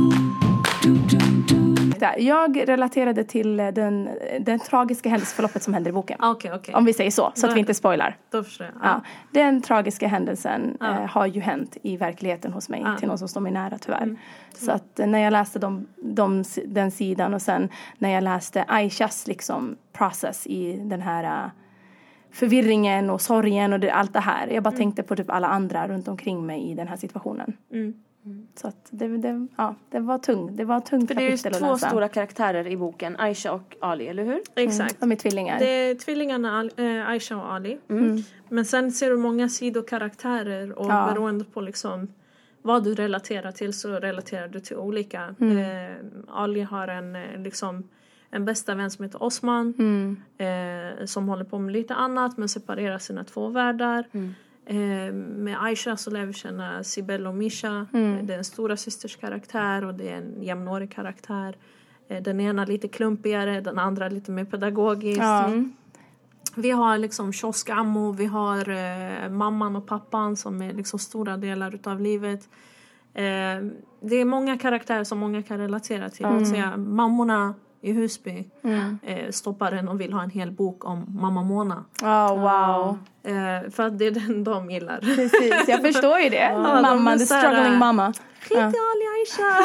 [1.99, 2.15] Där.
[2.19, 4.09] Jag relaterade till eh, den,
[4.39, 6.17] den tragiska händelseförloppet som händer i boken.
[6.21, 6.75] Ah, Okej, okej.
[6.75, 8.17] Om vi säger så, så att Då- vi inte spoilar.
[8.31, 8.75] Då förstår jag.
[8.83, 10.87] Ja, den tragiska händelsen Ja.
[10.99, 12.95] eh, har ju hänt i verkligheten hos mig Ja.
[12.97, 14.15] till någon som står mig nära tyvärr.
[14.53, 18.65] Så att eh, när jag läste de, de, den sidan och sen när jag läste
[18.67, 21.51] Aishas liksom process i den här eh,
[22.31, 24.47] förvirringen och sorgen och det, allt det här.
[24.47, 27.53] Jag bara tänkte på typ alla andra runt omkring mig i den här situationen.
[27.71, 27.93] Mm.
[28.55, 30.55] Så att det, det, ja, det var tung.
[30.55, 31.87] Det var tungt För det är två läsa.
[31.89, 34.41] stora karaktärer i boken, Aisha och Ali, eller hur?
[34.55, 34.99] Exakt.
[34.99, 35.59] De är tvillingar.
[35.59, 37.77] Det är tvillingarna eh, Aisha och Ali.
[38.49, 41.09] Men sen ser du många sidokaraktärer och Ja.
[41.13, 42.07] beroende på liksom
[42.61, 45.35] vad du relaterar till så relaterar du till olika.
[45.39, 47.89] Eh, Ali har en eh, liksom
[48.31, 49.73] en bästa vän som heter Osman
[50.37, 54.03] eh, som håller på med lite annat men separerar sina två världar.
[54.69, 57.87] Eh, med Aisha så lär vi känna Sibel och Misha.
[57.93, 61.55] Eh, Det är en stora systers karaktär och det är en jämnårig karaktär.
[62.07, 65.19] Eh, Den ena lite klumpigare, den andra lite mer pedagogisk.
[65.21, 65.49] Ja.
[66.55, 71.75] Vi har liksom kioskammo, vi har eh, mamman och pappan som är liksom stora delar
[71.75, 72.49] utav livet.
[73.13, 73.23] Eh,
[74.01, 76.25] det är många karaktärer som många kan relatera till.
[76.25, 76.45] Mm.
[76.45, 78.47] Säga, mammorna i Husby
[79.03, 81.83] eh, stoppar en och vill ha en hel bok om mamma Mona.
[82.01, 82.97] Ja, wow.
[83.23, 84.99] Eh, för att det är den de gillar.
[84.99, 86.49] Precis, jag förstår ju det.
[86.53, 88.13] de är Mamma, the struggling mamma.
[88.41, 89.57] Skit i Ali Aisha!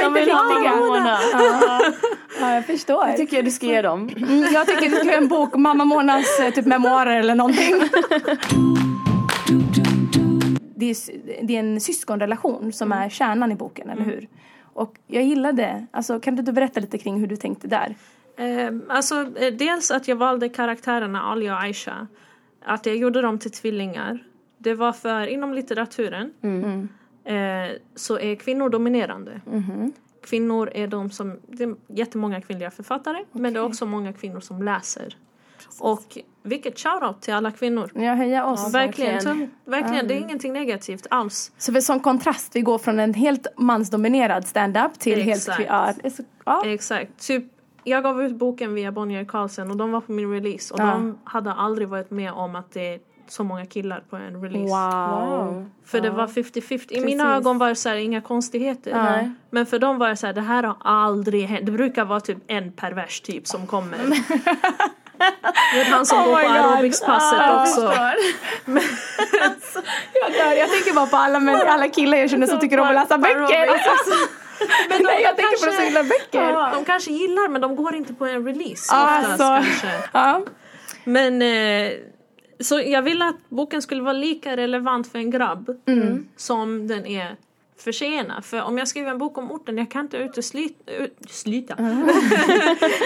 [0.00, 0.76] De är inte riktiga.
[0.76, 1.18] Mona.
[2.40, 3.06] Ja, jag förstår.
[3.06, 4.10] Det tycker jag du ska ge dem.
[4.16, 7.74] Mm, jag tycker du ska göra en bok, Mamma Monas eh, typ memoarer eller någonting.
[10.76, 10.96] Det är,
[11.46, 14.28] det är en syskonrelation som är kärnan i boken, eller hur?
[14.74, 17.96] Och jag gillade, alltså kan du inte berätta lite kring hur du tänkte där?
[18.36, 22.06] Eh, alltså, eh, dels att jag valde karaktärerna Ali och Aisha.
[22.64, 24.24] Att jag gjorde dem till tvillingar.
[24.58, 26.32] Det var för inom litteraturen
[27.24, 29.40] eh, så är kvinnor dominerande.
[30.22, 34.40] Kvinnor är de som, det är jättemånga kvinnliga författare men det är också många kvinnor
[34.40, 35.16] som läser.
[35.80, 37.90] Och vilket shoutout till alla kvinnor.
[37.94, 38.74] Jag höjer oss.
[38.74, 39.50] verkligen, verkligen.
[39.64, 41.52] Så, verkligen det är ingenting negativt alls.
[41.58, 45.58] Så för sån kontrast, vi går från en helt mansdominerad stand-up till Exakt.
[45.58, 45.70] helt...
[46.04, 46.62] Ja, så, ja.
[46.66, 47.26] Exakt.
[47.26, 47.44] Typ,
[47.84, 50.84] jag gav ut boken via Bonnier Carlsen och de var på min release och Ja.
[50.86, 54.74] de hade aldrig varit med om att det är så många killar på en release.
[54.74, 55.70] Wow.
[55.84, 56.92] För det var 50-50.
[56.92, 58.92] I mina ögon var det så här, inga konstigheter.
[58.94, 59.30] Nej.
[59.50, 61.66] Men för dem var det så här, det här har aldrig hänt.
[61.66, 63.98] Det brukar vara typ en pervers typ som kommer.
[65.74, 67.92] Det är han som Oh går på aerobicspasset Ah, jag också.
[70.22, 70.52] Jag, dör.
[70.58, 73.18] jag tänker bara på alla, män, alla killar jag känner som tycker om att läsa
[73.18, 73.66] böcker.
[74.88, 76.72] Men Nej, jag tänker på de som gillar böcker.
[76.74, 79.44] De kanske gillar men de går inte på en release Ah, oftast så.
[79.44, 79.88] kanske.
[80.12, 80.40] Ja.
[81.04, 81.90] Men eh,
[82.60, 86.28] så jag ville att boken skulle vara lika relevant för en grabb Mm.
[86.36, 87.36] som den är
[87.76, 88.42] för tjejerna.
[88.42, 91.76] För om jag skriver en bok om orten, jag kan inte utesluta, utesluta,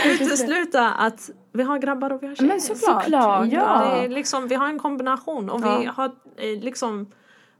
[0.07, 2.48] utesluta att vi har grabbar och vi har tjejer.
[2.48, 3.04] Men såklart.
[3.04, 3.50] Såklart.
[3.50, 3.85] Det Ja.
[3.85, 5.92] är liksom, vi har en kombination och vi Ja.
[5.96, 7.07] har eh, liksom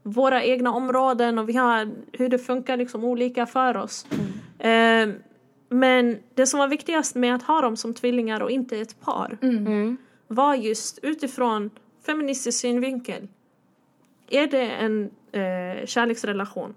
[0.03, 4.07] våra egna områden och vi har hur det funkar liksom olika för oss.
[4.59, 5.09] Eh,
[5.71, 9.39] men det som var viktigast med att ha dem som tvillingar och inte ett par
[10.29, 11.71] var just utifrån
[12.07, 13.29] feministisk synvinkel.
[14.31, 16.75] Är det en eh, kärleksrelation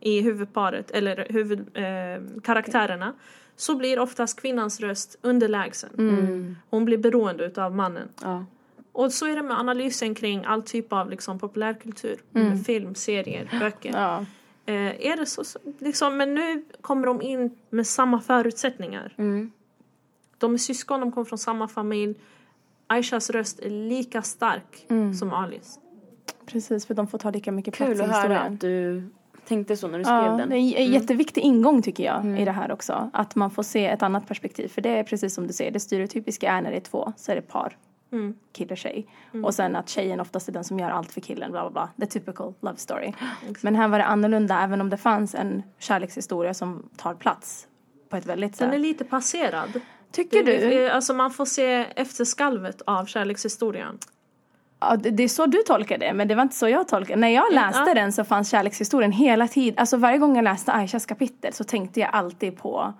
[0.00, 3.12] i huvudparet eller huvudkaraktärerna eh,
[3.56, 6.56] så blir oftast kvinnans röst underlägsen.
[6.70, 8.08] Hon blir beroende av mannen.
[8.22, 8.44] Ja.
[8.92, 12.16] Och så är det med analysen kring all typ av liksom, populärkultur.
[12.64, 13.92] Film, serier, böcker.
[13.92, 14.24] Ja.
[14.66, 15.42] Eh, är det så,
[15.78, 19.14] liksom, men nu kommer de in med samma förutsättningar.
[19.16, 19.52] Mm.
[20.38, 22.14] De är syskon, de kommer från samma familj.
[22.86, 24.86] Aishas röst är lika stark
[25.18, 25.78] som Alis.
[26.46, 29.04] Precis, för de får ta lika mycket plats Kul att höra att du
[29.46, 30.48] tänkte så när du skrev Ja, den.
[30.48, 33.10] det är en jätteviktig ingång tycker jag i det här också.
[33.12, 34.68] Att man får se ett annat perspektiv.
[34.68, 37.32] För det är precis som du säger, det stereotypiska är när det är två så
[37.32, 37.76] är det par.
[38.12, 38.34] Mm.
[38.52, 39.06] Kille och tjej.
[39.44, 42.06] Och sen att tjejen oftast är den som gör allt för killen, bla bla bla.
[42.06, 43.12] The typical love story.
[43.60, 47.68] Men här var det annorlunda, även om det fanns en kärlekshistoria som tar plats
[48.08, 48.80] på ett väldigt Den är sätt.
[48.80, 49.80] lite passerad.
[50.12, 50.88] Tycker du?
[50.88, 53.98] Alltså man får se efterskalvet av kärlekshistorien.
[54.90, 57.28] Ja, det, är så du tolkar det, men det var inte så jag tolkade När
[57.28, 57.94] jag läste Ja.
[57.94, 59.78] den så fanns kärlekshistorien hela tiden.
[59.78, 62.92] Alltså varje gång jag läste Aishas kapitel så tänkte jag alltid på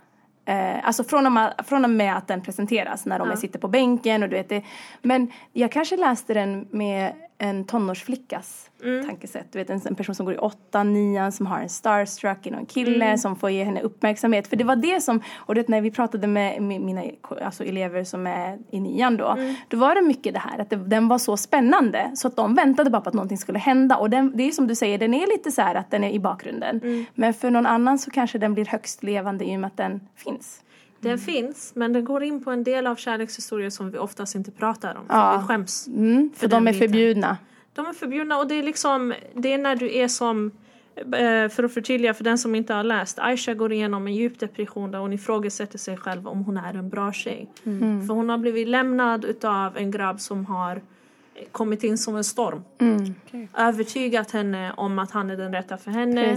[0.46, 3.36] Eh, alltså från och, med, från och med att den presenteras när de Ja.
[3.36, 4.62] sitter på bänken och du vet det.
[5.02, 7.12] Men jag kanske läste den med
[7.44, 9.06] en tonårsflickas Mm.
[9.06, 9.46] tankesätt.
[9.52, 12.50] Du vet en, en person som går i åttan, nian som har en starstruck i
[12.50, 13.18] någon kille Mm.
[13.18, 14.46] som får ge henne uppmärksamhet.
[14.46, 17.02] För det var det som, och det när vi pratade med mi- mina
[17.42, 19.28] alltså elever som är i nian då.
[19.28, 19.54] Mm.
[19.68, 22.54] Då var det mycket det här att det, den var så spännande så att de
[22.54, 23.96] väntade bara på att någonting skulle hända.
[23.96, 26.10] Och den, det är som du säger, den är lite så här att den är
[26.10, 26.80] i bakgrunden.
[26.84, 27.04] Mm.
[27.14, 30.00] Men för någon annan så kanske den blir högst levande i och med att den
[30.16, 30.60] finns.
[31.08, 34.50] Den finns, men den går in på en del av kärlekshistorier som vi oftast inte
[34.50, 35.04] pratar om.
[35.08, 35.32] Ja.
[35.32, 35.86] För vi skäms.
[35.86, 36.88] Mm, för, För de är biten.
[36.88, 37.36] förbjudna.
[37.72, 40.50] De är förbjudna och det är liksom, det är när du är som,
[40.96, 44.38] eh, för att förtydliga för den som inte har läst, Aisha går igenom en djup
[44.40, 47.50] depression där hon ifrågasätter sig själv om hon är en bra tjej.
[47.64, 48.06] Mm.
[48.06, 50.82] För hon har blivit lämnad utav en grabb som har
[51.52, 52.64] kommit in som en storm.
[52.78, 53.14] Mm.
[53.56, 56.36] Övertygat henne om att han är den rätta för henne.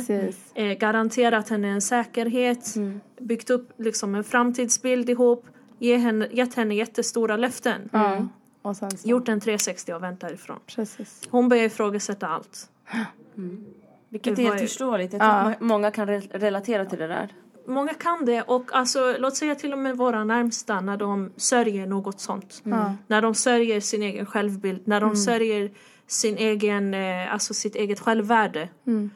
[0.55, 2.73] Eh, garanterat henne en säkerhet.
[3.19, 5.45] Byggt upp liksom en framtidsbild ihop.
[5.79, 7.89] Ge henne, gett henne jättestora löften.
[7.93, 8.27] Ja.
[8.61, 9.09] Och sen så.
[9.09, 10.59] Gjort en 360 och vänt därifrån.
[10.75, 11.21] Precis.
[11.29, 12.69] Hon börjar ifrågasätta allt.
[14.09, 15.13] Vilket Det är helt förståeligt.
[15.13, 15.53] Jag tror Ja.
[15.59, 17.33] många kan re- relatera till det där.
[17.67, 21.87] Många kan det och alltså, låt säga till och med våra närmsta när de sörjer
[21.87, 22.61] något sånt.
[22.63, 22.93] Ja.
[23.07, 25.71] När de sörjer sin egen självbild, när de sörjer
[26.07, 28.69] sin egen, eh, alltså sitt eget självvärde.
[28.87, 29.09] Mm.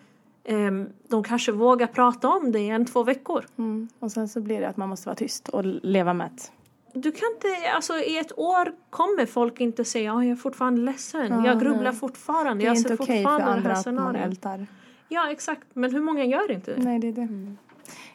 [0.43, 3.45] Ehm, de kanske vågar prata om det i en, två veckor.
[3.57, 3.89] Mm.
[3.99, 6.51] Och sen så blir det att man måste vara tyst och leva med det.
[6.99, 10.81] Du kan inte, alltså i ett år kommer folk inte säga att jag är fortfarande
[10.81, 11.95] ledsen, Ja, jag grubblar nej.
[11.99, 14.25] fortfarande, Det är jag inte ser okej för andra här att man scenariot.
[14.25, 14.67] ältar.
[15.09, 16.83] Ja exakt, men hur många gör inte det?
[16.83, 17.55] Nej, det är det.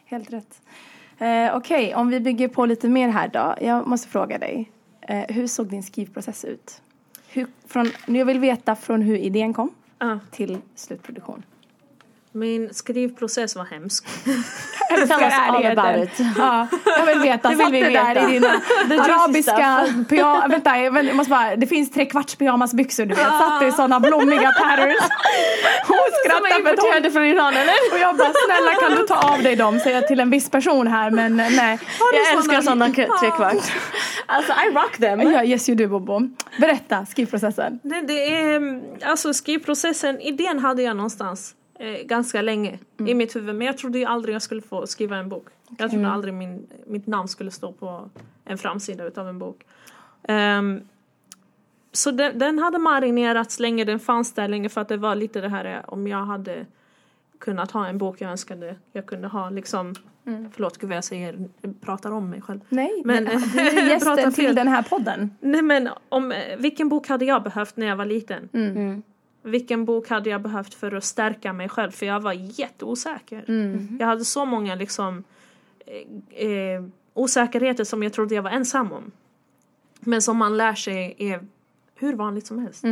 [0.09, 0.61] Helt rätt.
[1.17, 3.55] Eh, Okej, om vi bygger på lite mer här då.
[3.65, 4.71] Jag måste fråga dig.
[5.01, 6.81] Eh, hur såg din skrivprocess ut?
[7.29, 11.43] Hur, från, nu jag vill veta från hur idén kom Ja, till slutproduktion.
[12.39, 14.05] Min skrivprocess var hemsk.
[14.89, 16.33] Älskar ärligheten.
[16.37, 17.49] Ja, jag vill veta.
[17.49, 18.29] Det vill vi det där veta.
[18.29, 18.39] i
[18.89, 20.51] dina arabiska pyjamas.
[20.51, 23.27] Vänta, jag, måste bara, det finns tre kvarts pyjamasbyxor du vet.
[23.27, 25.09] Satt i sådana blommiga patterns.
[25.87, 25.97] Hon
[26.31, 27.73] att hon Importerade från Iran eller?
[27.91, 29.79] Och jag bara, snälla kan du ta av dig dem?
[29.79, 31.79] Säger jag till en viss person här, men nej.
[32.13, 33.71] Jag älskar sådana trekvart.
[34.29, 35.21] Alltså I rock them.
[35.21, 36.21] Ja, yes you do Bobo.
[36.59, 37.79] Berätta skrivprocessen.
[37.83, 43.55] Det, det är, alltså skrivprocessen, idén hade jag någonstans eh, ganska länge i mitt huvud.
[43.55, 45.47] Men jag trodde ju aldrig jag skulle få skriva en bok.
[45.77, 48.09] Jag trodde aldrig min, mitt namn skulle stå på
[48.45, 49.63] en framsida utav en bok.
[50.23, 50.81] Ehm,
[51.91, 55.41] så den, den hade marinerats länge, den fanns där länge för att det var lite
[55.41, 56.65] det här eh, om jag hade
[57.39, 59.95] kunnat ha en bok jag önskade jag kunde ha liksom
[60.51, 61.47] Förlåt gud vad jag säger,
[61.81, 62.59] pratar om mig själv.
[62.69, 65.35] Nej, Men- men, du är Prata gästen till den här podden.
[65.39, 68.49] Nej men om, eh, vilken bok hade jag behövt när jag var liten?
[68.53, 69.03] Mm.
[69.47, 71.91] Vilken bok hade jag behövt för att stärka mig själv?
[71.91, 73.45] För jag var jätteosäker.
[73.47, 73.97] Mm.
[73.99, 75.23] Jag hade så många liksom
[75.85, 76.83] eh, eh,
[77.13, 79.11] osäkerheter som jag trodde jag var ensam om.
[79.99, 81.45] Men som man lär sig är
[81.95, 82.83] hur vanligt som helst.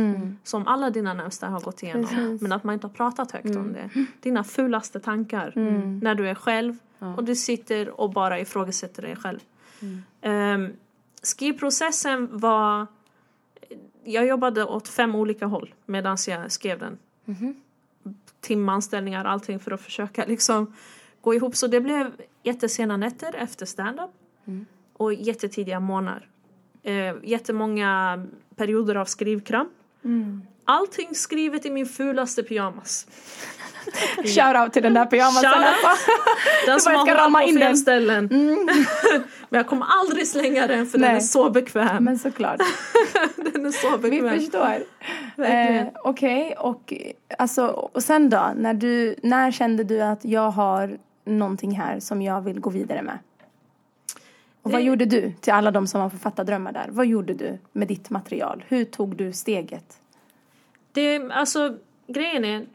[0.44, 2.04] Som alla dina närmsta har gått igenom.
[2.04, 2.16] Mm.
[2.16, 2.42] Precis.
[2.42, 3.90] Men att man inte har pratat högt om det.
[4.20, 5.52] Dina fulaste tankar.
[5.56, 5.98] Mm.
[5.98, 9.40] När du är själv och du sitter och bara ifrågasätter dig själv.
[10.22, 10.72] Um,
[11.22, 12.86] skrivprocessen var...
[14.06, 16.98] Jag jobbade åt fem olika håll medan jag skrev den.
[18.40, 20.74] Timanställningar, allting för att försöka liksom
[21.20, 21.56] gå ihop.
[21.56, 22.10] Så det blev
[22.42, 24.10] jättesena nätter efter stand-up.
[24.92, 26.28] Och jättetidiga morgnar.
[26.82, 28.26] Eh, jättemånga
[28.56, 29.70] perioder av skrivkramp.
[30.68, 33.06] Allting skrivet i min fulaste pyjamas.
[34.24, 35.50] Shoutout till den där pyjamasen.
[36.66, 37.76] Den som har på in den.
[37.76, 38.26] ställen.
[39.48, 41.16] Men jag kommer aldrig slänga den för den Nej.
[41.16, 42.04] är så bekväm.
[42.04, 42.60] Men såklart,
[43.36, 44.40] Den är så vi bekväm.
[44.40, 44.78] förstår.
[45.36, 45.86] Verkligen.
[45.86, 48.52] Eh, Okej, och, eh, alltså, och sen då?
[48.56, 53.02] När, du, när kände du att jag har någonting här som jag vill gå vidare
[53.02, 53.18] med?
[54.62, 56.86] Och vad gjorde du till alla de som har författardrömmar där?
[56.88, 58.64] Vad gjorde du med ditt material?
[58.68, 59.98] Hur tog du steget?
[60.96, 61.76] Det, alltså,
[62.06, 62.66] grejen är,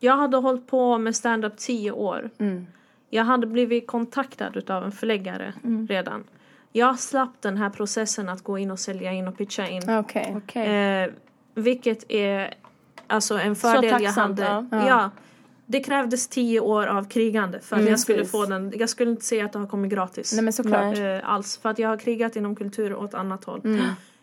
[0.00, 2.30] jag hade hållit på med stand-up tio år.
[2.38, 2.66] Mm.
[3.10, 5.86] Jag hade blivit kontaktad av en förläggare Mm.
[5.86, 6.24] redan.
[6.72, 9.90] Jag slapp den här processen att gå in och sälja in och pitcha in.
[9.98, 10.34] Okej.
[10.36, 11.02] Okej.
[11.02, 11.10] Eh,
[11.54, 12.54] vilket är
[13.06, 14.66] alltså en fördel jag tacksamt, hade.
[14.76, 14.88] ja.
[14.88, 15.10] Ja.
[15.66, 18.32] Det krävdes tio år av krigande för att Mm, jag skulle precis.
[18.32, 18.72] få den.
[18.76, 20.32] Jag skulle inte säga att det har kommit gratis.
[20.34, 20.98] Nej men såklart.
[20.98, 21.58] Eh, alls.
[21.58, 23.60] För att jag har krigat inom kultur åt annat håll.
[23.64, 23.80] Mm.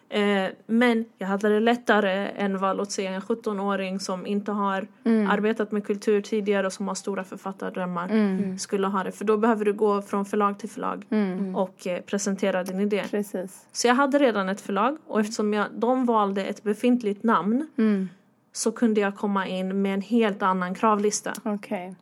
[0.09, 4.87] Eh, men jag hade det lättare än vad låt säga en 17-åring som inte har
[5.03, 5.29] Mm.
[5.29, 8.57] arbetat med kultur tidigare och som har stora författardrömmar Mm.
[8.59, 9.11] skulle ha det.
[9.11, 11.55] För då behöver du gå från förlag till förlag Mm.
[11.55, 13.03] och eh, presentera din idé.
[13.11, 13.65] Precis.
[13.71, 18.09] Så jag hade redan ett förlag och eftersom jag, de valde ett befintligt namn Mm.
[18.51, 21.33] så kunde jag komma in med en helt annan kravlista.
[21.43, 21.95] Okej.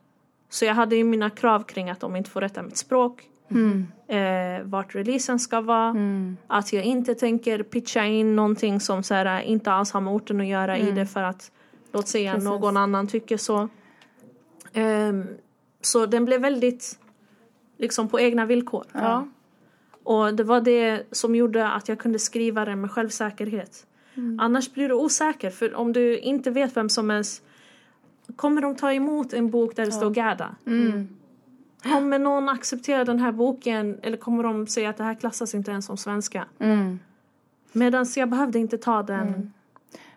[0.48, 3.22] Så jag hade ju mina krav kring att de inte får rätta mitt språk.
[4.08, 5.96] Eh, vart releasen ska vara.
[6.46, 10.40] Att jag inte tänker pitcha in någonting som så här, inte alls har med orten
[10.40, 11.52] att göra i det för att
[11.92, 12.48] låt säga Precis.
[12.48, 13.68] någon annan tycker så.
[14.72, 15.26] Ehm,
[15.80, 16.98] så den blev väldigt
[17.78, 18.84] liksom på egna villkor.
[18.92, 19.28] Ja.
[20.02, 23.86] Och det var det som gjorde att jag kunde skriva den med självsäkerhet.
[24.38, 27.24] Annars blir du osäker för om du inte vet vem som är
[28.36, 30.54] Kommer de ta emot en bok där det står Gerda?
[31.84, 35.70] Kommer någon acceptera den här boken eller kommer de säga att det här klassas inte
[35.70, 36.44] ens som svenska?
[36.58, 36.98] Mm.
[37.72, 39.52] Medan jag behövde inte ta den.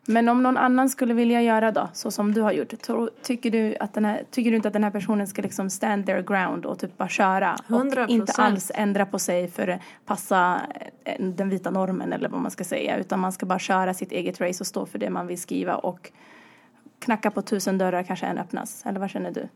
[0.10, 3.52] Men om någon annan skulle vilja göra då, så som du har gjort, tror, tycker,
[3.52, 6.22] du att den här, tycker du inte att den här personen ska liksom stand their
[6.22, 7.54] ground och typ bara köra?
[7.54, 8.08] Och 100%.
[8.08, 10.62] inte alls ändra på sig för att passa
[11.04, 12.98] eh, den vita normen eller vad man ska säga.
[12.98, 15.76] Utan man ska bara köra sitt eget race och stå för det man vill skriva
[15.76, 16.12] och
[17.00, 18.84] knacka på tusen dörrar kanske en öppnas.
[18.86, 19.48] Eller vad känner du?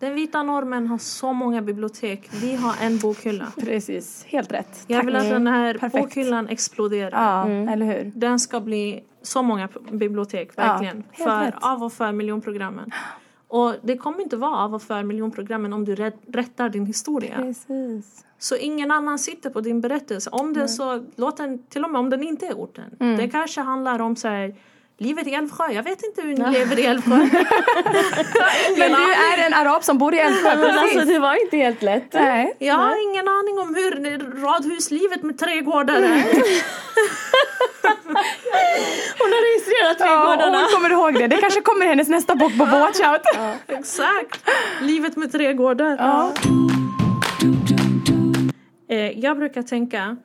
[0.00, 2.30] Den vita normen har så många bibliotek.
[2.42, 3.46] Vi har en bokhylla.
[3.60, 4.84] Precis, helt rätt.
[4.86, 5.08] Jag Tack.
[5.08, 6.04] vill att den här Perfekt.
[6.04, 7.10] bokhyllan exploderar.
[7.10, 8.12] Ja, eller hur?
[8.14, 11.04] Den ska bli så många bibliotek, Ja, verkligen.
[11.10, 11.54] helt för, rätt.
[11.60, 12.90] av och för miljonprogrammen.
[13.48, 17.36] Och det kommer inte vara av och för miljonprogrammen om du rätt, rättar din historia.
[17.36, 18.24] Precis.
[18.38, 20.30] Så ingen annan sitter på din berättelse.
[20.30, 22.84] Om den så, låt den, till och med om den inte är orten.
[23.00, 23.16] Mm.
[23.16, 24.54] Det kanske handlar om så här,
[25.00, 25.72] livet i Älvsjö.
[25.72, 27.16] Jag vet inte hur ni lever i Älvsjö.
[28.78, 31.82] Men du är en arab som bor i Älvsjö, Men alltså det var inte helt
[31.82, 32.12] lätt.
[32.12, 32.56] Nej.
[32.58, 36.02] Jag har ingen aning om hur radhuslivet med trädgårdar är.
[39.18, 40.58] Hon har registrerat Ja, trädgårdarna.
[40.58, 41.26] hon kommer ihåg det.
[41.26, 43.22] Det kanske kommer hennes nästa bok på Watch Out.
[43.78, 44.50] Exakt.
[44.80, 45.96] Livet med trädgårdar.
[45.98, 46.32] Ja.
[48.90, 50.16] Eh, jag brukar tänka,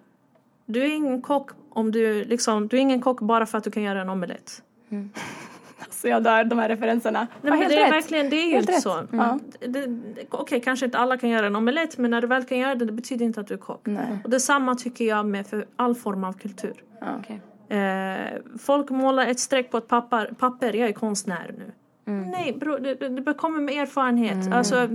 [0.65, 3.71] du är ingen kock om du liksom, du är ingen kock bara för att du
[3.71, 4.61] kan göra en omelett.
[5.89, 7.19] Så jag dör de här referenserna.
[7.19, 7.91] Nej, Ja, men helt det är rätt.
[7.93, 8.81] verkligen, det är Helt rätt.
[8.81, 9.07] så.
[9.11, 9.39] Ja.
[9.67, 12.75] Det- Okej, kanske inte alla kan göra en omelett, men när du väl kan göra
[12.75, 13.81] det, det betyder inte att du är kock.
[13.85, 14.17] Nej.
[14.23, 16.73] Och detsamma tycker jag med för all form av kultur.
[17.19, 17.41] Okej.
[17.79, 21.71] Eh, folk målar ett streck på ett papper, papper jag är konstnär nu.
[22.11, 24.53] Nej, bro, det, det kommer med erfarenhet.
[24.53, 24.89] Alltså,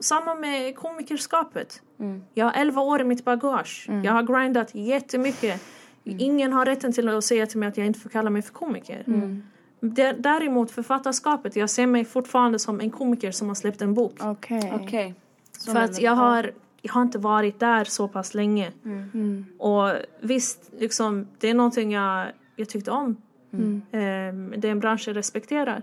[0.00, 1.82] samma med komikerskapet.
[2.34, 3.88] Jag har 11 år i mitt bagage.
[4.04, 5.62] Jag har grindat jättemycket.
[6.04, 8.52] Ingen har rätten till att säga till mig att jag inte får kalla mig för
[8.52, 9.04] komiker.
[9.80, 14.12] D- Däremot författarskapet, jag ser mig fortfarande som en komiker som har släppt en bok.
[14.82, 15.14] Okej.
[15.58, 16.50] Så För att jag har,
[16.82, 18.72] jag har inte varit där så pass länge.
[19.58, 19.90] Och
[20.20, 22.26] visst, liksom, det är någonting jag,
[22.56, 23.16] jag tyckte om.
[23.92, 25.82] Ehm, det är en bransch jag respekterar.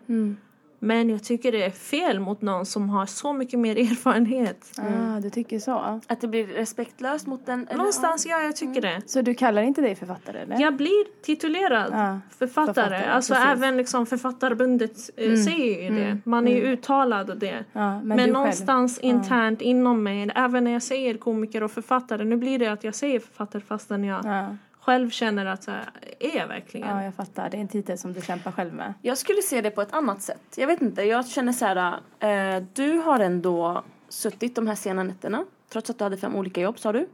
[0.84, 4.72] Men jag tycker det är fel mot någon som har så mycket mer erfarenhet.
[4.78, 6.00] Ah, du tycker så.
[6.08, 7.68] Att det blir respektlöst mot den?
[7.68, 7.78] eller?
[7.78, 9.02] Någonstans, ja, jag tycker det.
[9.06, 10.60] Så du kallar inte dig författare eller?
[10.60, 12.74] Jag blir titulerad Ja, författare.
[12.74, 13.50] författare, Alltså precis.
[13.52, 16.18] även liksom Författarbundet eh, säger ju det.
[16.24, 17.64] Man är ju uttalad och det.
[17.74, 18.34] Ja, men men du själv?
[18.34, 22.84] någonstans internt inom mig, även när jag säger komiker och författare, nu blir det att
[22.84, 26.88] jag säger författare fastän jag Ja, själv känner att så här, är jag verkligen?
[26.88, 27.50] ja, jag fattar.
[27.50, 28.94] Det är en titel som du kämpar själv med.
[29.02, 30.42] Jag skulle se det på ett annat sätt.
[30.56, 32.00] Jag vet inte, jag känner så här.
[32.20, 35.46] Eh, du har ändå suttit de här sena nätterna.
[35.70, 37.08] Trots att du hade fem olika jobb sa du.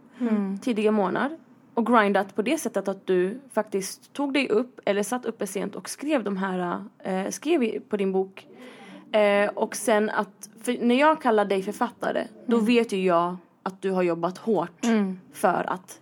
[0.61, 1.38] Tidiga månader.
[1.74, 5.76] Och grindat på det sättet att du faktiskt tog dig upp eller satt uppe sent
[5.76, 8.47] och skrev de här, eh, skrev på din bok.
[9.11, 13.82] Eh, och sen att, för när jag kallar dig författare, då vet ju jag att
[13.82, 14.86] du har jobbat hårt
[15.34, 15.99] för att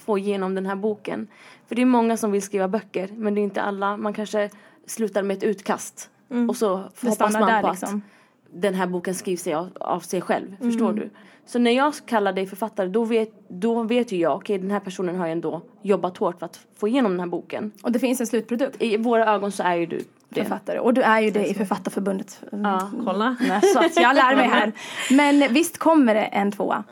[0.00, 1.28] få igenom den här boken.
[1.68, 3.96] För det är många som vill skriva böcker, men det är inte alla.
[3.96, 4.50] Man kanske
[4.86, 6.10] slutar med ett utkast.
[6.48, 7.96] Och så hoppas man där på liksom.
[7.96, 10.56] att den här boken skrivs av, av sig själv.
[10.60, 11.10] Förstår du?
[11.46, 14.80] Så när jag kallar dig författare, då vet, då vet ju jag, okej den här
[14.80, 17.72] personen har ju ändå jobbat hårt för att få igenom den här boken.
[17.82, 18.82] Och det finns en slutprodukt.
[18.82, 20.42] I våra ögon så är ju du det.
[20.42, 20.78] Författare.
[20.78, 22.42] Och du är ju det i Författarförbundet.
[22.52, 22.90] Ja.
[23.04, 23.36] Kolla.
[23.40, 24.72] Nej, Så att jag lär mig här.
[25.10, 26.84] Men visst kommer det en tvåa?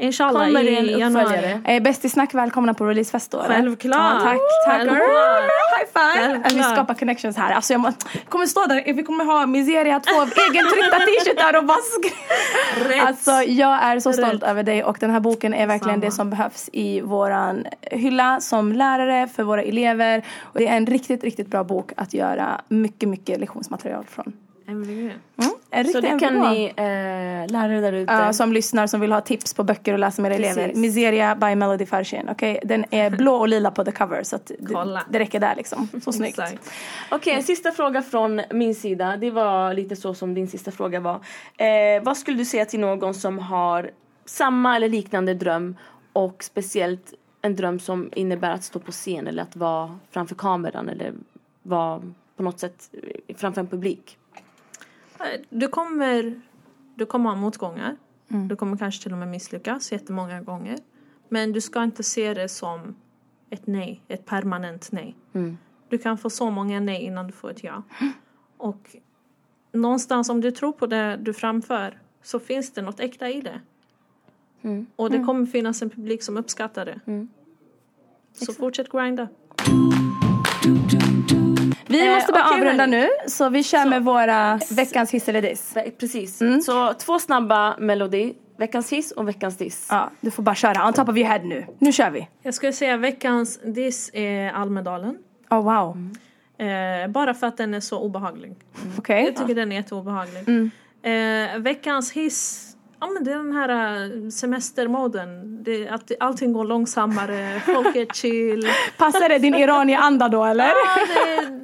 [0.00, 1.60] Inshallah Kommer det i en uppföljare?
[1.64, 3.42] Eh, Bäst i snack, välkomna på releasefest då.
[3.46, 3.98] Självklart.
[3.98, 4.76] Ja, tack, tack.
[4.76, 5.50] Självklart.
[5.78, 6.42] High five!
[6.54, 7.52] Vi skapar connections här.
[7.52, 7.92] Alltså jag
[8.28, 10.10] kommer stå där, vi kommer ha Miseria 2
[10.52, 11.78] egentryckta t-shirtar och bara.
[13.06, 14.42] Alltså jag är så stolt Rätt.
[14.42, 16.06] över dig och den här boken är verkligen Samma.
[16.06, 20.24] det som behövs i våran hylla som lärare för våra elever.
[20.40, 24.32] Och det är en riktigt, riktigt bra bok att göra mycket, mycket lektionsmaterial från.
[24.68, 25.12] Mm,
[25.92, 28.12] Så det kan ni eh, lärare där ute.
[28.12, 30.56] Ja, som lyssnar som vill ha tips på böcker och läsa med Precis.
[30.56, 30.74] elever.
[30.74, 32.28] Miseria by Melody Farshin.
[32.28, 32.58] Okay?
[32.64, 35.88] Den är blå och lila på the cover så att det, det räcker där liksom.
[36.04, 36.40] Så snyggt.
[37.10, 39.16] Okej, en sista fråga från min sida.
[39.16, 41.20] Det var lite så som din sista fråga var.
[41.56, 43.90] Eh, vad skulle du säga till någon som har
[44.24, 45.76] samma eller liknande dröm
[46.12, 50.88] och speciellt en dröm som innebär att stå på scen eller att vara framför kameran
[50.88, 51.12] eller
[51.62, 52.02] vara
[52.36, 52.90] på något sätt
[53.36, 54.16] framför en publik?
[55.50, 56.40] Du kommer,
[56.94, 57.96] du kommer ha motgångar.
[58.48, 60.78] Du kommer kanske till och med misslyckas jättemånga gånger.
[61.28, 62.94] Men du ska inte se det som
[63.50, 65.16] ett nej, ett permanent nej.
[65.88, 67.82] Du kan få så många nej innan du får ett ja.
[68.56, 68.96] Och
[69.72, 73.60] någonstans om du tror på det du framför så finns det något äkta i det.
[74.96, 77.00] Och det kommer finnas en publik som uppskattar det.
[78.32, 79.28] Så fortsätt grinda.
[82.00, 83.88] Vi Eh, måste börja okej, avrunda nu så vi kör Så.
[83.88, 85.74] med våra veckans hiss eller diss.
[86.00, 86.40] Precis.
[86.40, 86.60] Mm.
[86.60, 88.34] Så två snabba melodi.
[88.58, 89.86] Veckans hiss och veckans diss.
[89.90, 90.86] Ja, du får bara köra.
[90.86, 91.66] On top of your head nu.
[91.78, 92.28] Nu kör vi.
[92.42, 95.16] Jag skulle säga veckans diss är Almedalen.
[95.50, 96.14] Oh wow.
[96.68, 98.54] Eh, bara för att den är så obehaglig.
[98.98, 99.24] Okej.
[99.24, 100.48] Jag tycker den är jätteobehaglig.
[100.48, 100.70] Mm.
[101.02, 102.67] Eh, veckans hiss,
[103.00, 105.44] ja men det är den här eh, semestermoden.
[105.64, 108.68] Det, att allting går långsammare, folk är chill.
[108.98, 110.64] Passar det din iranier-anda då eller?
[110.66, 110.72] Ja,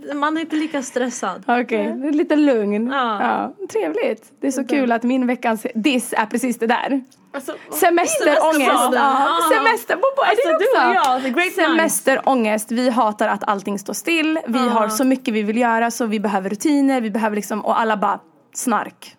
[0.08, 1.42] det, man är inte lika stressad.
[1.46, 2.86] Okej, det är lite lugn.
[2.90, 3.54] Ja.
[3.72, 4.32] Trevligt.
[4.40, 7.00] Det är så kul att min veckans diss är precis det där.
[7.34, 8.70] Alltså, Semesterångest.
[8.72, 9.38] Ja, Ja.
[9.56, 9.94] semester.
[9.94, 11.52] Bobo, är Alltså, det du och jag.
[11.52, 12.72] Semesterångest.
[12.72, 14.38] Vi hatar att allting står still.
[14.46, 17.00] Vi har så mycket vi vill göra så vi behöver rutiner.
[17.00, 18.18] Vi behöver liksom, och alla bara
[18.56, 19.16] snark.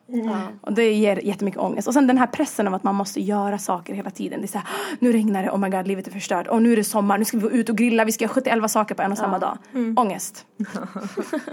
[0.62, 1.88] Och det ger jättemycket ångest.
[1.88, 4.42] Och sen den här pressen av att man måste göra saker hela tiden.
[4.42, 4.68] Det är så här,
[5.00, 6.48] nu regnar det, oh my god, livet är förstört.
[6.48, 8.34] Och nu är det sommar, nu ska vi gå ut och grilla, vi ska göra
[8.34, 9.58] 71 saker på en och samma dag.
[9.98, 10.46] Ångest.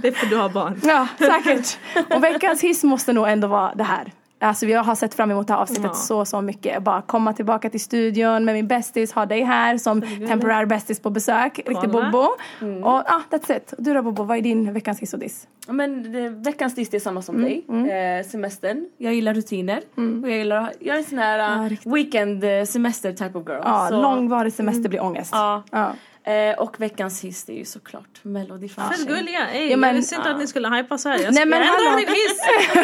[0.03, 0.81] Det är för du har barn.
[0.85, 1.79] Ja, säkert.
[2.15, 4.13] Och veckans hiss måste nog ändå vara det här.
[4.43, 5.95] Alltså jag har sett fram emot det här avsnittet Ja.
[5.95, 6.83] så, så mycket.
[6.83, 11.11] Bara komma tillbaka till studion med min bästis, ha dig här som temporär bästis på
[11.11, 11.61] besök.
[11.67, 12.19] Riktig bobo.
[12.19, 13.75] Och ja, that's it.
[13.79, 15.47] Du då Bobo, vad är din veckans hiss och diss?
[15.67, 17.45] Ja, Men det, veckans diss är samma som Mm,
[17.85, 18.19] dig.
[18.19, 18.87] Eh, semestern.
[18.99, 19.81] Jag gillar rutiner.
[20.23, 21.93] Och jag gillar, jag är en sån här Ja, riktigt.
[21.95, 23.61] weekend eh, semester type of girl.
[23.65, 25.31] Ja, Så- långvarig semester blir ångest.
[25.35, 25.63] Ja.
[25.71, 25.93] Ja.
[26.25, 28.93] Eh, och veckans hiss är ju såklart Melodifashion.
[29.07, 31.19] För gulliga, ey, Ja, men- jag visste inte att ni skulle hypa så här.
[31.19, 31.97] Jag Nej, men hallå.
[31.97, 32.39] min hiss.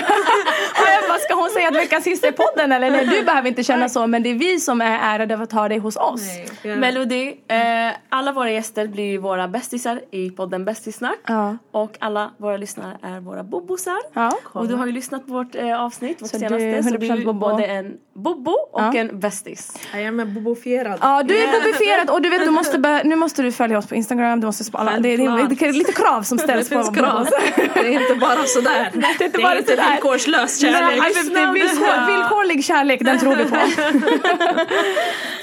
[1.05, 2.91] Ebba, ska hon säga att veckans hiss är podden eller?
[2.91, 5.53] Nej, du behöver inte känna så men det är vi som är ärade av att
[5.53, 6.21] ha dig hos oss.
[6.27, 11.19] Nej, jag- Melody, eh, alla våra gäster blir ju våra bästisar i podden Bästissnack.
[11.27, 11.57] Ja.
[11.71, 13.99] Och alla våra lyssnare är våra bobosar.
[14.13, 14.39] Ja.
[14.45, 16.65] Och du har ju lyssnat på vårt eh, avsnitt, vårt Så du senaste.
[16.65, 17.39] är så du är 100% ju bobo.
[17.51, 18.95] både en bobo och Ja.
[18.95, 19.73] en bästis.
[19.93, 20.99] Jag är med bobofierad.
[21.03, 23.87] Ja, du är bubifierad och du vet, du måste börja, nu måste du följa oss
[23.87, 24.85] på Instagram, du måste spara.
[24.85, 27.27] Det, det, det, det är lite krav som Det ställs på krav.
[27.75, 28.91] Det är inte bara sådär.
[29.19, 29.91] Det är inte bara inte sådär.
[29.93, 31.03] villkorslös Nej, kärlek.
[31.35, 33.57] det är villkor, villkorlig kärlek, den tror vi på.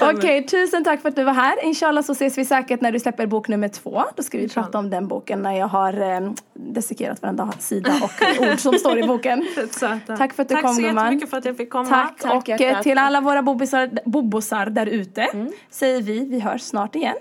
[0.00, 1.64] Okej, tusen tack för att du var här.
[1.64, 4.04] Inshallah så ses vi säkert när du släpper bok nummer två.
[4.16, 8.42] Då ska vi prata om den boken när jag har eh, desikerat varenda sida och
[8.52, 9.46] ord som står i boken.
[10.18, 11.04] Tack för att du Tack kom så gumman.
[11.04, 11.88] jättemycket för att jag fick komma.
[11.88, 12.32] Tack, Tack,
[12.70, 15.28] eh, till alla våra bobosar, bobosar där ute
[15.70, 17.16] säger vi, vi hörs snart igen.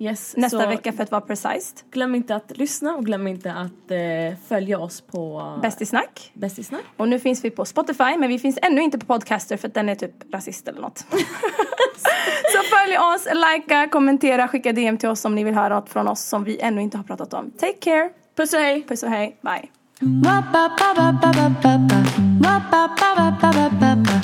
[0.00, 1.74] Yes, Nästa vecka för att vara precise.
[1.90, 6.30] Glöm inte att lyssna och glöm inte att eh, följa oss på Bäst i snack.
[6.34, 6.82] Bästisnack.
[6.96, 9.74] Och nu finns vi på Spotify men vi finns ännu inte på Podcaster för att
[9.74, 10.98] den är typ rasist eller något.
[12.52, 16.08] Så följ oss, likea, kommentera, skicka DM till oss om ni vill höra något från
[16.08, 17.50] oss som vi ännu inte har pratat om.
[17.50, 18.10] Take care!
[18.36, 18.84] Puss och hej!
[18.88, 19.77] Puss och hej, bye!
[20.00, 21.98] Wa-ba-ba-ba-ba-ba-ba.
[22.44, 24.14] Wa-ba-ba-ba-ba-ba-ba-ba.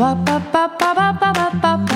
[0.00, 1.93] Wa-ba-ba-ba-ba-ba-ba-ba.